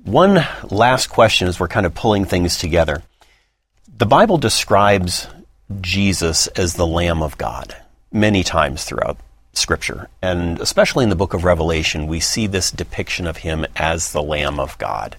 One 0.04 0.44
last 0.68 1.08
question 1.08 1.46
as 1.46 1.60
we're 1.60 1.68
kind 1.68 1.86
of 1.86 1.94
pulling 1.94 2.24
things 2.24 2.58
together. 2.58 3.02
The 3.96 4.06
Bible 4.06 4.38
describes 4.38 5.28
Jesus 5.80 6.46
as 6.48 6.74
the 6.74 6.86
Lamb 6.86 7.22
of 7.22 7.38
God 7.38 7.76
many 8.12 8.42
times 8.42 8.84
throughout 8.84 9.16
Scripture. 9.54 10.08
And 10.20 10.60
especially 10.60 11.04
in 11.04 11.10
the 11.10 11.16
book 11.16 11.34
of 11.34 11.44
Revelation, 11.44 12.06
we 12.06 12.20
see 12.20 12.46
this 12.46 12.70
depiction 12.70 13.26
of 13.26 13.38
him 13.38 13.66
as 13.76 14.12
the 14.12 14.22
Lamb 14.22 14.58
of 14.58 14.76
God. 14.78 15.16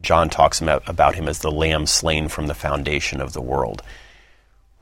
John 0.00 0.30
talks 0.30 0.60
about 0.60 1.14
him 1.14 1.28
as 1.28 1.40
the 1.40 1.50
Lamb 1.50 1.86
slain 1.86 2.28
from 2.28 2.46
the 2.48 2.54
foundation 2.54 3.20
of 3.20 3.32
the 3.32 3.40
world. 3.40 3.82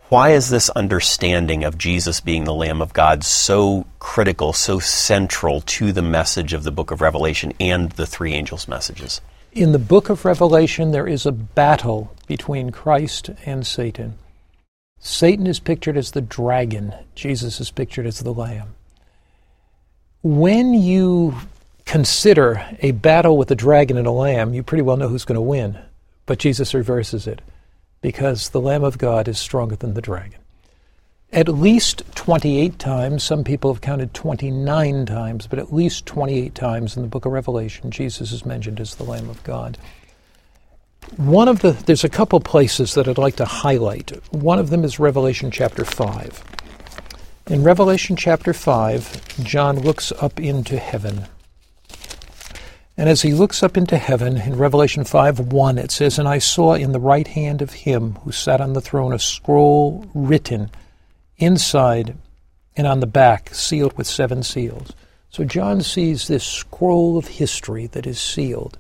Why 0.09 0.31
is 0.31 0.49
this 0.49 0.70
understanding 0.70 1.62
of 1.62 1.79
Jesus 1.79 2.20
being 2.20 2.44
the 2.44 2.55
Lamb 2.55 2.83
of 2.83 2.92
God 2.92 3.23
so 3.23 3.87
critical, 4.01 4.53
so 4.53 4.79
central 4.79 5.61
to 5.62 5.92
the 5.92 6.03
message 6.03 6.53
of 6.53 6.64
the 6.64 6.73
book 6.73 6.90
of 6.90 7.01
Revelation 7.01 7.53
and 7.61 7.92
the 7.92 8.07
three 8.07 8.33
angels' 8.33 8.66
messages? 8.66 9.20
In 9.53 9.73
the 9.73 9.79
book 9.79 10.09
of 10.09 10.25
Revelation, 10.25 10.90
there 10.90 11.07
is 11.07 11.27
a 11.27 11.33
battle 11.33 12.12
between 12.27 12.70
Christ 12.70 13.31
and 13.44 13.66
Satan. 13.66 14.14
Satan 15.01 15.47
is 15.47 15.59
pictured 15.59 15.97
as 15.97 16.11
the 16.11 16.21
dragon, 16.21 16.95
Jesus 17.15 17.59
is 17.61 17.71
pictured 17.71 18.07
as 18.07 18.21
the 18.21 18.35
lamb. 18.35 18.75
When 20.23 20.75
you 20.75 21.35
consider 21.87 22.63
a 22.81 22.93
battle 22.93 23.37
with 23.39 23.51
a 23.51 23.57
dragon 23.57 23.97
and 23.97 24.07
a 24.07 24.13
lamb, 24.13 24.53
you 24.53 24.63
pretty 24.63 24.83
well 24.83 24.99
know 24.99 25.09
who's 25.09 25.25
going 25.25 25.37
to 25.37 25.41
win, 25.41 25.79
but 26.27 26.39
Jesus 26.39 26.75
reverses 26.75 27.27
it 27.27 27.41
because 28.03 28.51
the 28.51 28.61
Lamb 28.61 28.85
of 28.85 28.99
God 28.99 29.29
is 29.29 29.39
stronger 29.39 29.77
than 29.77 29.95
the 29.95 30.03
dragon. 30.03 30.39
At 31.33 31.49
least 31.49 32.03
28 32.17 32.79
times, 32.79 33.23
some 33.23 33.45
people 33.45 33.73
have 33.73 33.81
counted 33.81 34.13
29 34.15 35.07
times, 35.07 35.47
but 35.47 35.59
at 35.59 35.73
least 35.73 36.07
28 36.07 36.55
times 36.55 36.97
in 36.97 37.03
the 37.03 37.09
book 37.09 37.25
of 37.25 37.33
Revelation, 37.33 37.91
Jesus 37.91 38.33
is 38.33 38.45
mentioned 38.45 38.81
as 38.81 38.97
the 38.97 39.05
Lamb 39.05 39.31
of 39.31 39.43
God. 39.45 39.79
One 41.16 41.49
of 41.49 41.61
the, 41.61 41.73
there's 41.73 42.05
a 42.05 42.09
couple 42.09 42.38
places 42.40 42.94
that 42.94 43.09
I'd 43.09 43.18
like 43.18 43.37
to 43.37 43.44
highlight. 43.44 44.11
One 44.33 44.59
of 44.59 44.70
them 44.70 44.85
is 44.85 45.01
Revelation 45.01 45.51
chapter 45.51 45.85
5. 45.85 46.44
In 47.49 47.64
Revelation 47.64 48.14
chapter 48.14 48.53
5, 48.53 49.42
John 49.44 49.81
looks 49.81 50.12
up 50.12 50.38
into 50.38 50.79
heaven. 50.79 51.27
And 52.96 53.09
as 53.09 53.23
he 53.23 53.33
looks 53.33 53.62
up 53.62 53.77
into 53.77 53.99
heaven, 53.99 54.37
in 54.37 54.57
Revelation 54.57 55.05
5 55.05 55.53
1, 55.53 55.79
it 55.79 55.90
says, 55.90 56.18
And 56.18 56.29
I 56.29 56.38
saw 56.38 56.75
in 56.75 56.92
the 56.92 57.01
right 57.01 57.27
hand 57.27 57.61
of 57.61 57.73
him 57.73 58.14
who 58.23 58.31
sat 58.31 58.61
on 58.61 58.75
the 58.75 58.81
throne 58.81 59.12
a 59.12 59.18
scroll 59.18 60.07
written 60.14 60.70
inside 61.38 62.16
and 62.77 62.87
on 62.87 63.01
the 63.01 63.07
back, 63.07 63.53
sealed 63.53 63.99
with 63.99 64.07
seven 64.07 64.44
seals. 64.44 64.92
So 65.29 65.44
John 65.44 65.81
sees 65.81 66.29
this 66.29 66.44
scroll 66.44 67.18
of 67.18 67.27
history 67.27 67.88
that 67.88 68.07
is 68.07 68.20
sealed. 68.20 68.79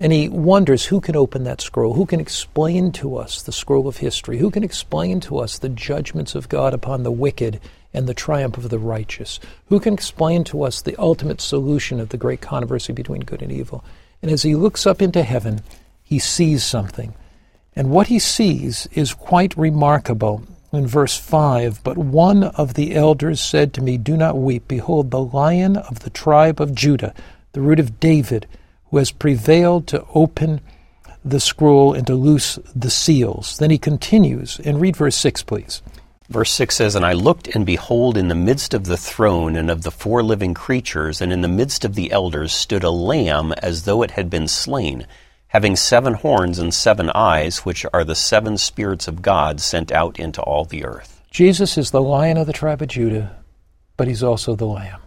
And 0.00 0.12
he 0.12 0.28
wonders 0.28 0.86
who 0.86 1.00
can 1.00 1.16
open 1.16 1.42
that 1.44 1.60
scroll? 1.60 1.94
Who 1.94 2.06
can 2.06 2.20
explain 2.20 2.92
to 2.92 3.16
us 3.16 3.42
the 3.42 3.50
scroll 3.50 3.88
of 3.88 3.96
history? 3.96 4.38
Who 4.38 4.50
can 4.50 4.62
explain 4.62 5.18
to 5.20 5.38
us 5.38 5.58
the 5.58 5.68
judgments 5.68 6.36
of 6.36 6.48
God 6.48 6.72
upon 6.72 7.02
the 7.02 7.10
wicked 7.10 7.60
and 7.92 8.06
the 8.06 8.14
triumph 8.14 8.56
of 8.56 8.70
the 8.70 8.78
righteous? 8.78 9.40
Who 9.66 9.80
can 9.80 9.94
explain 9.94 10.44
to 10.44 10.62
us 10.62 10.80
the 10.80 10.96
ultimate 10.98 11.40
solution 11.40 11.98
of 11.98 12.10
the 12.10 12.16
great 12.16 12.40
controversy 12.40 12.92
between 12.92 13.22
good 13.22 13.42
and 13.42 13.50
evil? 13.50 13.84
And 14.22 14.30
as 14.30 14.42
he 14.42 14.54
looks 14.54 14.86
up 14.86 15.02
into 15.02 15.24
heaven, 15.24 15.62
he 16.04 16.20
sees 16.20 16.62
something. 16.62 17.14
And 17.74 17.90
what 17.90 18.06
he 18.06 18.20
sees 18.20 18.86
is 18.92 19.14
quite 19.14 19.56
remarkable. 19.56 20.42
In 20.72 20.86
verse 20.86 21.16
5, 21.16 21.82
but 21.82 21.96
one 21.96 22.44
of 22.44 22.74
the 22.74 22.94
elders 22.94 23.40
said 23.40 23.72
to 23.72 23.80
me, 23.80 23.96
Do 23.96 24.16
not 24.18 24.36
weep. 24.36 24.68
Behold, 24.68 25.10
the 25.10 25.22
lion 25.22 25.76
of 25.76 26.00
the 26.00 26.10
tribe 26.10 26.60
of 26.60 26.74
Judah, 26.74 27.14
the 27.52 27.62
root 27.62 27.80
of 27.80 27.98
David, 27.98 28.46
who 28.90 28.98
has 28.98 29.10
prevailed 29.10 29.86
to 29.88 30.04
open 30.14 30.60
the 31.24 31.40
scroll 31.40 31.92
and 31.94 32.06
to 32.06 32.14
loose 32.14 32.58
the 32.74 32.90
seals. 32.90 33.58
Then 33.58 33.70
he 33.70 33.78
continues, 33.78 34.60
and 34.60 34.80
read 34.80 34.96
verse 34.96 35.16
6, 35.16 35.42
please. 35.42 35.82
Verse 36.28 36.50
6 36.52 36.76
says, 36.76 36.94
And 36.94 37.06
I 37.06 37.14
looked, 37.14 37.48
and 37.48 37.64
behold, 37.64 38.18
in 38.18 38.28
the 38.28 38.34
midst 38.34 38.74
of 38.74 38.84
the 38.84 38.98
throne 38.98 39.56
and 39.56 39.70
of 39.70 39.82
the 39.82 39.90
four 39.90 40.22
living 40.22 40.52
creatures, 40.52 41.20
and 41.20 41.32
in 41.32 41.40
the 41.40 41.48
midst 41.48 41.84
of 41.84 41.94
the 41.94 42.12
elders, 42.12 42.52
stood 42.52 42.84
a 42.84 42.90
lamb 42.90 43.52
as 43.62 43.84
though 43.84 44.02
it 44.02 44.12
had 44.12 44.28
been 44.28 44.46
slain, 44.46 45.06
having 45.48 45.74
seven 45.74 46.14
horns 46.14 46.58
and 46.58 46.74
seven 46.74 47.10
eyes, 47.14 47.64
which 47.64 47.86
are 47.94 48.04
the 48.04 48.14
seven 48.14 48.58
spirits 48.58 49.08
of 49.08 49.22
God 49.22 49.60
sent 49.60 49.90
out 49.90 50.18
into 50.18 50.42
all 50.42 50.66
the 50.66 50.84
earth. 50.84 51.22
Jesus 51.30 51.78
is 51.78 51.90
the 51.90 52.02
lion 52.02 52.36
of 52.36 52.46
the 52.46 52.52
tribe 52.52 52.82
of 52.82 52.88
Judah, 52.88 53.36
but 53.96 54.08
he's 54.08 54.22
also 54.22 54.54
the 54.54 54.66
lamb. 54.66 55.00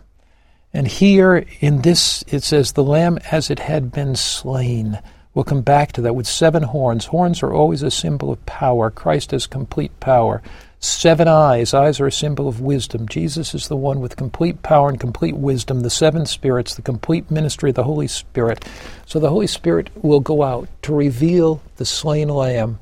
And 0.73 0.87
here 0.87 1.45
in 1.59 1.81
this, 1.81 2.23
it 2.27 2.43
says, 2.43 2.71
the 2.71 2.83
lamb 2.83 3.19
as 3.31 3.49
it 3.49 3.59
had 3.59 3.91
been 3.91 4.15
slain. 4.15 4.99
We'll 5.33 5.45
come 5.45 5.61
back 5.61 5.93
to 5.93 6.01
that 6.01 6.15
with 6.15 6.27
seven 6.27 6.63
horns. 6.63 7.05
Horns 7.05 7.41
are 7.43 7.53
always 7.53 7.83
a 7.83 7.91
symbol 7.91 8.31
of 8.31 8.45
power. 8.45 8.89
Christ 8.89 9.31
has 9.31 9.47
complete 9.47 9.97
power. 9.99 10.41
Seven 10.79 11.27
eyes. 11.27 11.73
Eyes 11.73 11.99
are 11.99 12.07
a 12.07 12.11
symbol 12.11 12.47
of 12.47 12.59
wisdom. 12.59 13.07
Jesus 13.07 13.53
is 13.53 13.67
the 13.67 13.77
one 13.77 14.01
with 14.01 14.17
complete 14.17 14.63
power 14.63 14.89
and 14.89 14.99
complete 14.99 15.35
wisdom. 15.35 15.81
The 15.81 15.89
seven 15.89 16.25
spirits, 16.25 16.75
the 16.75 16.81
complete 16.81 17.29
ministry 17.29 17.69
of 17.69 17.75
the 17.75 17.83
Holy 17.83 18.07
Spirit. 18.07 18.65
So 19.05 19.19
the 19.19 19.29
Holy 19.29 19.47
Spirit 19.47 19.89
will 20.01 20.19
go 20.19 20.43
out 20.43 20.67
to 20.83 20.93
reveal 20.93 21.61
the 21.77 21.85
slain 21.85 22.29
lamb 22.29 22.79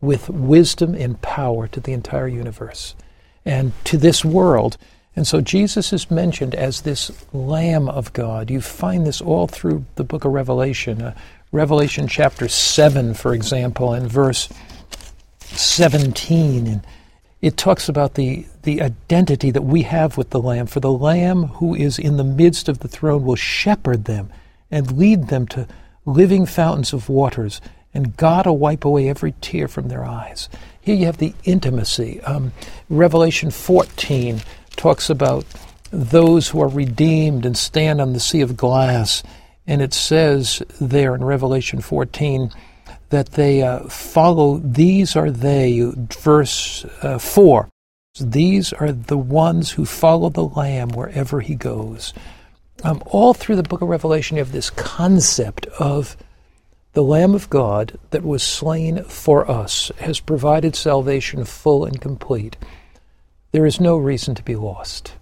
with 0.00 0.28
wisdom 0.28 0.94
and 0.94 1.20
power 1.20 1.66
to 1.68 1.80
the 1.80 1.92
entire 1.92 2.28
universe 2.28 2.94
and 3.44 3.72
to 3.84 3.98
this 3.98 4.24
world. 4.24 4.76
And 5.14 5.26
so 5.26 5.40
Jesus 5.40 5.92
is 5.92 6.10
mentioned 6.10 6.54
as 6.54 6.82
this 6.82 7.10
Lamb 7.32 7.88
of 7.88 8.12
God. 8.12 8.50
You 8.50 8.60
find 8.60 9.06
this 9.06 9.20
all 9.20 9.46
through 9.46 9.84
the 9.96 10.04
book 10.04 10.24
of 10.24 10.32
Revelation. 10.32 11.02
Uh, 11.02 11.14
Revelation 11.52 12.08
chapter 12.08 12.48
7, 12.48 13.12
for 13.12 13.34
example, 13.34 13.92
in 13.92 14.08
verse 14.08 14.48
17. 15.40 16.66
And 16.66 16.86
it 17.42 17.58
talks 17.58 17.90
about 17.90 18.14
the, 18.14 18.46
the 18.62 18.80
identity 18.80 19.50
that 19.50 19.62
we 19.62 19.82
have 19.82 20.16
with 20.16 20.30
the 20.30 20.40
Lamb. 20.40 20.66
For 20.66 20.80
the 20.80 20.92
Lamb 20.92 21.44
who 21.44 21.74
is 21.74 21.98
in 21.98 22.16
the 22.16 22.24
midst 22.24 22.70
of 22.70 22.78
the 22.78 22.88
throne 22.88 23.24
will 23.24 23.36
shepherd 23.36 24.06
them 24.06 24.30
and 24.70 24.96
lead 24.96 25.28
them 25.28 25.46
to 25.48 25.68
living 26.06 26.46
fountains 26.46 26.92
of 26.92 27.08
waters, 27.08 27.60
and 27.92 28.16
God 28.16 28.46
will 28.46 28.58
wipe 28.58 28.84
away 28.84 29.08
every 29.08 29.34
tear 29.42 29.68
from 29.68 29.88
their 29.88 30.04
eyes. 30.04 30.48
Here 30.80 30.96
you 30.96 31.06
have 31.06 31.18
the 31.18 31.34
intimacy. 31.44 32.20
Um, 32.22 32.52
Revelation 32.88 33.50
14 33.50 34.40
talks 34.76 35.10
about 35.10 35.44
those 35.90 36.48
who 36.48 36.60
are 36.60 36.68
redeemed 36.68 37.44
and 37.44 37.56
stand 37.56 38.00
on 38.00 38.12
the 38.12 38.20
sea 38.20 38.40
of 38.40 38.56
glass. 38.56 39.22
And 39.66 39.80
it 39.82 39.94
says 39.94 40.62
there 40.80 41.14
in 41.14 41.24
Revelation 41.24 41.80
14 41.80 42.50
that 43.10 43.32
they 43.32 43.62
uh, 43.62 43.80
follow, 43.88 44.58
these 44.58 45.14
are 45.16 45.30
they, 45.30 45.80
verse 45.94 46.84
uh, 47.02 47.18
4. 47.18 47.68
These 48.20 48.72
are 48.72 48.92
the 48.92 49.18
ones 49.18 49.72
who 49.72 49.84
follow 49.84 50.28
the 50.28 50.44
Lamb 50.44 50.90
wherever 50.90 51.40
he 51.40 51.54
goes. 51.54 52.12
Um, 52.84 53.02
all 53.06 53.32
through 53.32 53.56
the 53.56 53.62
book 53.62 53.80
of 53.80 53.88
Revelation, 53.88 54.36
you 54.36 54.42
have 54.42 54.52
this 54.52 54.70
concept 54.70 55.66
of 55.78 56.16
the 56.94 57.02
Lamb 57.02 57.34
of 57.34 57.48
God 57.48 57.98
that 58.10 58.22
was 58.22 58.42
slain 58.42 59.04
for 59.04 59.50
us, 59.50 59.90
has 59.98 60.20
provided 60.20 60.76
salvation 60.76 61.44
full 61.44 61.84
and 61.84 62.00
complete. 62.00 62.56
There 63.52 63.66
is 63.66 63.80
no 63.80 63.98
reason 63.98 64.34
to 64.34 64.42
be 64.42 64.56
lost. 64.56 65.12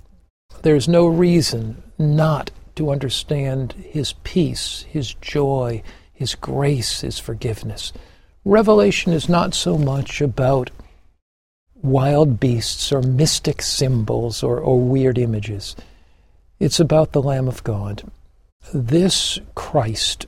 There 0.62 0.76
is 0.76 0.88
no 0.88 1.06
reason 1.06 1.82
not 1.98 2.52
to 2.76 2.90
understand 2.90 3.72
His 3.72 4.12
peace, 4.22 4.86
His 4.88 5.14
joy, 5.14 5.82
His 6.12 6.36
grace, 6.36 7.00
His 7.00 7.18
forgiveness. 7.18 7.92
Revelation 8.44 9.12
is 9.12 9.28
not 9.28 9.52
so 9.52 9.76
much 9.76 10.20
about 10.20 10.70
wild 11.82 12.38
beasts 12.38 12.92
or 12.92 13.02
mystic 13.02 13.62
symbols 13.62 14.44
or, 14.44 14.60
or 14.60 14.80
weird 14.80 15.18
images. 15.18 15.74
It's 16.60 16.78
about 16.78 17.10
the 17.12 17.22
Lamb 17.22 17.48
of 17.48 17.64
God. 17.64 18.04
This 18.72 19.40
Christ, 19.56 20.26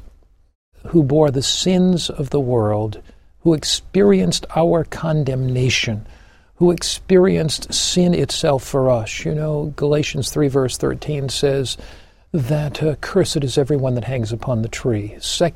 who 0.89 1.05
bore 1.05 1.31
the 1.31 1.43
sins 1.43 2.11
of 2.11 2.31
the 2.31 2.41
world, 2.41 3.01
who 3.41 3.55
experienced 3.55 4.45
our 4.57 4.83
condemnation, 4.83 6.07
who 6.63 6.71
experienced 6.71 7.75
sin 7.75 8.15
itself 8.15 8.63
for 8.63 8.89
us. 8.89 9.25
You 9.25 9.35
know, 9.35 9.73
Galatians 9.75 10.31
3, 10.31 10.47
verse 10.47 10.77
13 10.77 11.29
says 11.29 11.77
that 12.31 12.81
uh, 12.81 12.95
cursed 13.01 13.43
is 13.43 13.59
everyone 13.59 13.97
that 13.97 14.05
hangs 14.05 14.31
upon 14.31 14.63
the 14.63 14.69
tree. 14.69 15.17
2 15.21 15.51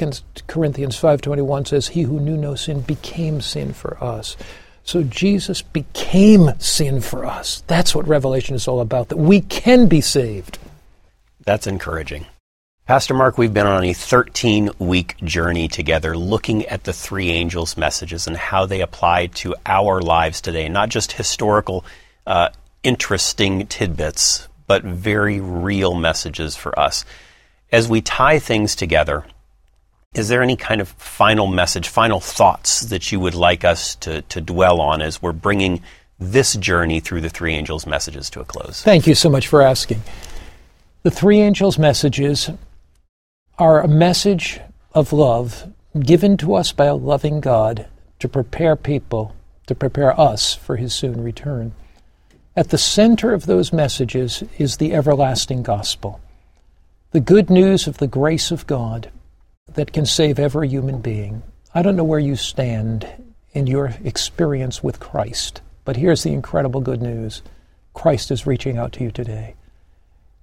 Corinthians 0.49 1.01
5.21 1.01 1.69
says, 1.69 1.87
He 1.87 2.03
who 2.03 2.19
knew 2.19 2.37
no 2.37 2.57
sin 2.57 2.81
became 2.81 3.41
sin 3.41 3.73
for 3.73 4.03
us. 4.03 4.37
So 4.83 5.05
Jesus 5.05 5.63
became 5.63 6.51
sin 6.59 7.01
for 7.01 7.25
us. 7.25 7.63
That's 7.69 7.95
what 7.95 8.09
Revelation 8.09 8.57
is 8.57 8.67
all 8.67 8.81
about, 8.81 9.11
that 9.11 9.17
we 9.17 9.43
can 9.43 9.87
be 9.87 10.01
saved. 10.01 10.59
That's 11.45 11.69
encouraging. 11.69 12.27
Pastor 12.87 13.15
Mark, 13.15 13.37
we've 13.37 13.53
been 13.53 13.67
on 13.67 13.83
a 13.83 13.93
13 13.93 14.71
week 14.79 15.17
journey 15.25 15.67
together 15.67 16.17
looking 16.17 16.65
at 16.67 16.85
the 16.85 16.93
three 16.93 17.31
angels' 17.31 17.77
messages 17.77 18.29
and 18.29 18.37
how 18.37 18.65
they 18.65 18.81
apply 18.81 19.27
to 19.27 19.57
our 19.67 20.01
lives 20.01 20.41
today. 20.41 20.69
Not 20.69 20.89
just 20.89 21.11
historical, 21.11 21.85
uh, 22.29 22.51
interesting 22.85 23.67
tidbits, 23.67 24.47
but 24.69 24.85
very 24.85 25.41
real 25.41 25.95
messages 25.97 26.55
for 26.55 26.79
us. 26.79 27.05
As 27.73 27.89
we 27.89 28.03
tie 28.03 28.39
things 28.39 28.77
together, 28.77 29.25
is 30.15 30.29
there 30.29 30.41
any 30.41 30.55
kind 30.55 30.81
of 30.81 30.91
final 30.91 31.49
message, 31.49 31.89
final 31.89 32.21
thoughts 32.21 32.83
that 32.83 33.11
you 33.11 33.19
would 33.19 33.35
like 33.35 33.65
us 33.65 33.97
to, 33.97 34.23
to 34.23 34.41
dwell 34.41 34.81
on 34.81 35.03
as 35.03 35.21
we're 35.21 35.33
bringing 35.33 35.83
this 36.21 36.55
journey 36.55 37.01
through 37.01 37.23
the 37.23 37.31
three 37.31 37.55
angels' 37.55 37.85
messages 37.85 38.31
to 38.31 38.41
a 38.41 38.45
close? 38.45 38.81
Thank 38.85 39.09
you 39.09 39.17
so 39.17 39.29
much 39.29 39.49
for 39.49 39.61
asking. 39.61 40.05
The 41.03 41.11
three 41.11 41.41
angels' 41.41 41.81
messages 41.81 42.49
are 43.59 43.81
a 43.81 43.89
message 43.89 44.61
of 44.93 45.15
love 45.15 45.73
given 45.99 46.37
to 46.37 46.55
us 46.55 46.73
by 46.73 46.85
a 46.85 46.95
loving 46.95 47.41
God 47.41 47.87
to 48.19 48.29
prepare 48.29 48.77
people, 48.77 49.35
to 49.67 49.75
prepare 49.75 50.19
us 50.21 50.55
for 50.55 50.77
his 50.77 50.93
soon 50.93 51.23
return. 51.23 51.73
At 52.55 52.69
the 52.69 52.77
center 52.77 53.33
of 53.33 53.47
those 53.47 53.73
messages 53.73 54.45
is 54.59 54.77
the 54.77 54.93
everlasting 54.93 55.63
gospel, 55.63 56.21
the 57.13 57.21
good 57.21 57.49
news 57.49 57.87
of 57.87 57.97
the 57.97 58.07
grace 58.07 58.51
of 58.51 58.67
God 58.67 59.11
that 59.73 59.93
can 59.93 60.05
save 60.05 60.39
every 60.39 60.69
human 60.69 61.01
being. 61.01 61.43
I 61.75 61.81
don't 61.81 61.97
know 61.97 62.05
where 62.05 62.19
you 62.19 62.37
stand 62.37 63.09
in 63.55 63.67
your 63.67 63.95
experience 64.05 64.83
with 64.83 65.01
Christ, 65.01 65.63
but 65.87 65.97
here's 65.97 66.25
the 66.25 66.33
incredible 66.33 66.83
good 66.83 67.01
news 67.01 67.41
Christ 67.95 68.31
is 68.31 68.47
reaching 68.47 68.77
out 68.77 68.93
to 68.93 69.05
you 69.05 69.11
today. 69.11 69.55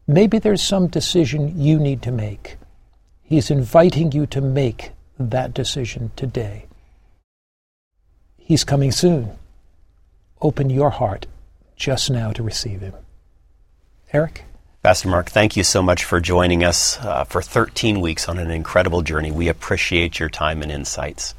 Maybe 0.07 0.39
there's 0.39 0.63
some 0.63 0.87
decision 0.87 1.61
you 1.61 1.77
need 1.77 2.01
to 2.01 2.11
make. 2.11 2.57
He's 3.23 3.49
inviting 3.49 4.11
you 4.11 4.25
to 4.27 4.41
make 4.41 4.91
that 5.17 5.53
decision 5.53 6.11
today. 6.15 6.67
He's 8.37 8.63
coming 8.63 8.91
soon. 8.91 9.31
Open 10.41 10.69
your 10.69 10.89
heart 10.89 11.25
just 11.75 12.11
now 12.11 12.31
to 12.33 12.43
receive 12.43 12.81
Him. 12.81 12.93
Eric? 14.11 14.43
Pastor 14.83 15.07
Mark, 15.07 15.29
thank 15.29 15.55
you 15.55 15.63
so 15.63 15.81
much 15.81 16.03
for 16.03 16.19
joining 16.19 16.63
us 16.63 16.99
uh, 16.99 17.23
for 17.23 17.41
13 17.41 18.01
weeks 18.01 18.27
on 18.27 18.37
an 18.37 18.51
incredible 18.51 19.01
journey. 19.01 19.31
We 19.31 19.47
appreciate 19.47 20.19
your 20.19 20.27
time 20.27 20.61
and 20.61 20.69
insights. 20.69 21.33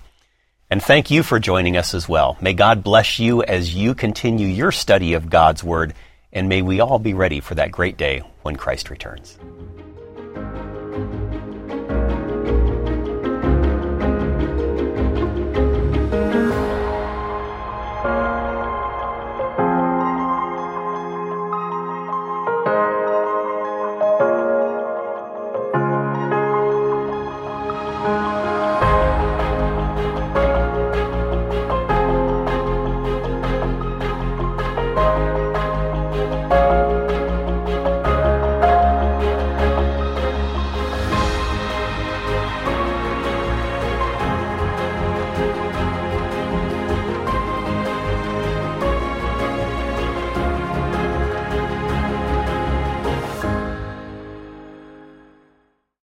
And 0.70 0.82
thank 0.82 1.10
you 1.10 1.22
for 1.22 1.38
joining 1.38 1.76
us 1.76 1.92
as 1.92 2.08
well. 2.08 2.38
May 2.40 2.54
God 2.54 2.82
bless 2.82 3.18
you 3.18 3.42
as 3.42 3.74
you 3.74 3.94
continue 3.94 4.48
your 4.48 4.72
study 4.72 5.12
of 5.12 5.28
God's 5.28 5.62
Word, 5.62 5.92
and 6.32 6.48
may 6.48 6.62
we 6.62 6.80
all 6.80 6.98
be 6.98 7.12
ready 7.12 7.40
for 7.40 7.54
that 7.54 7.70
great 7.70 7.98
day 7.98 8.22
when 8.42 8.56
Christ 8.56 8.88
returns. 8.88 9.38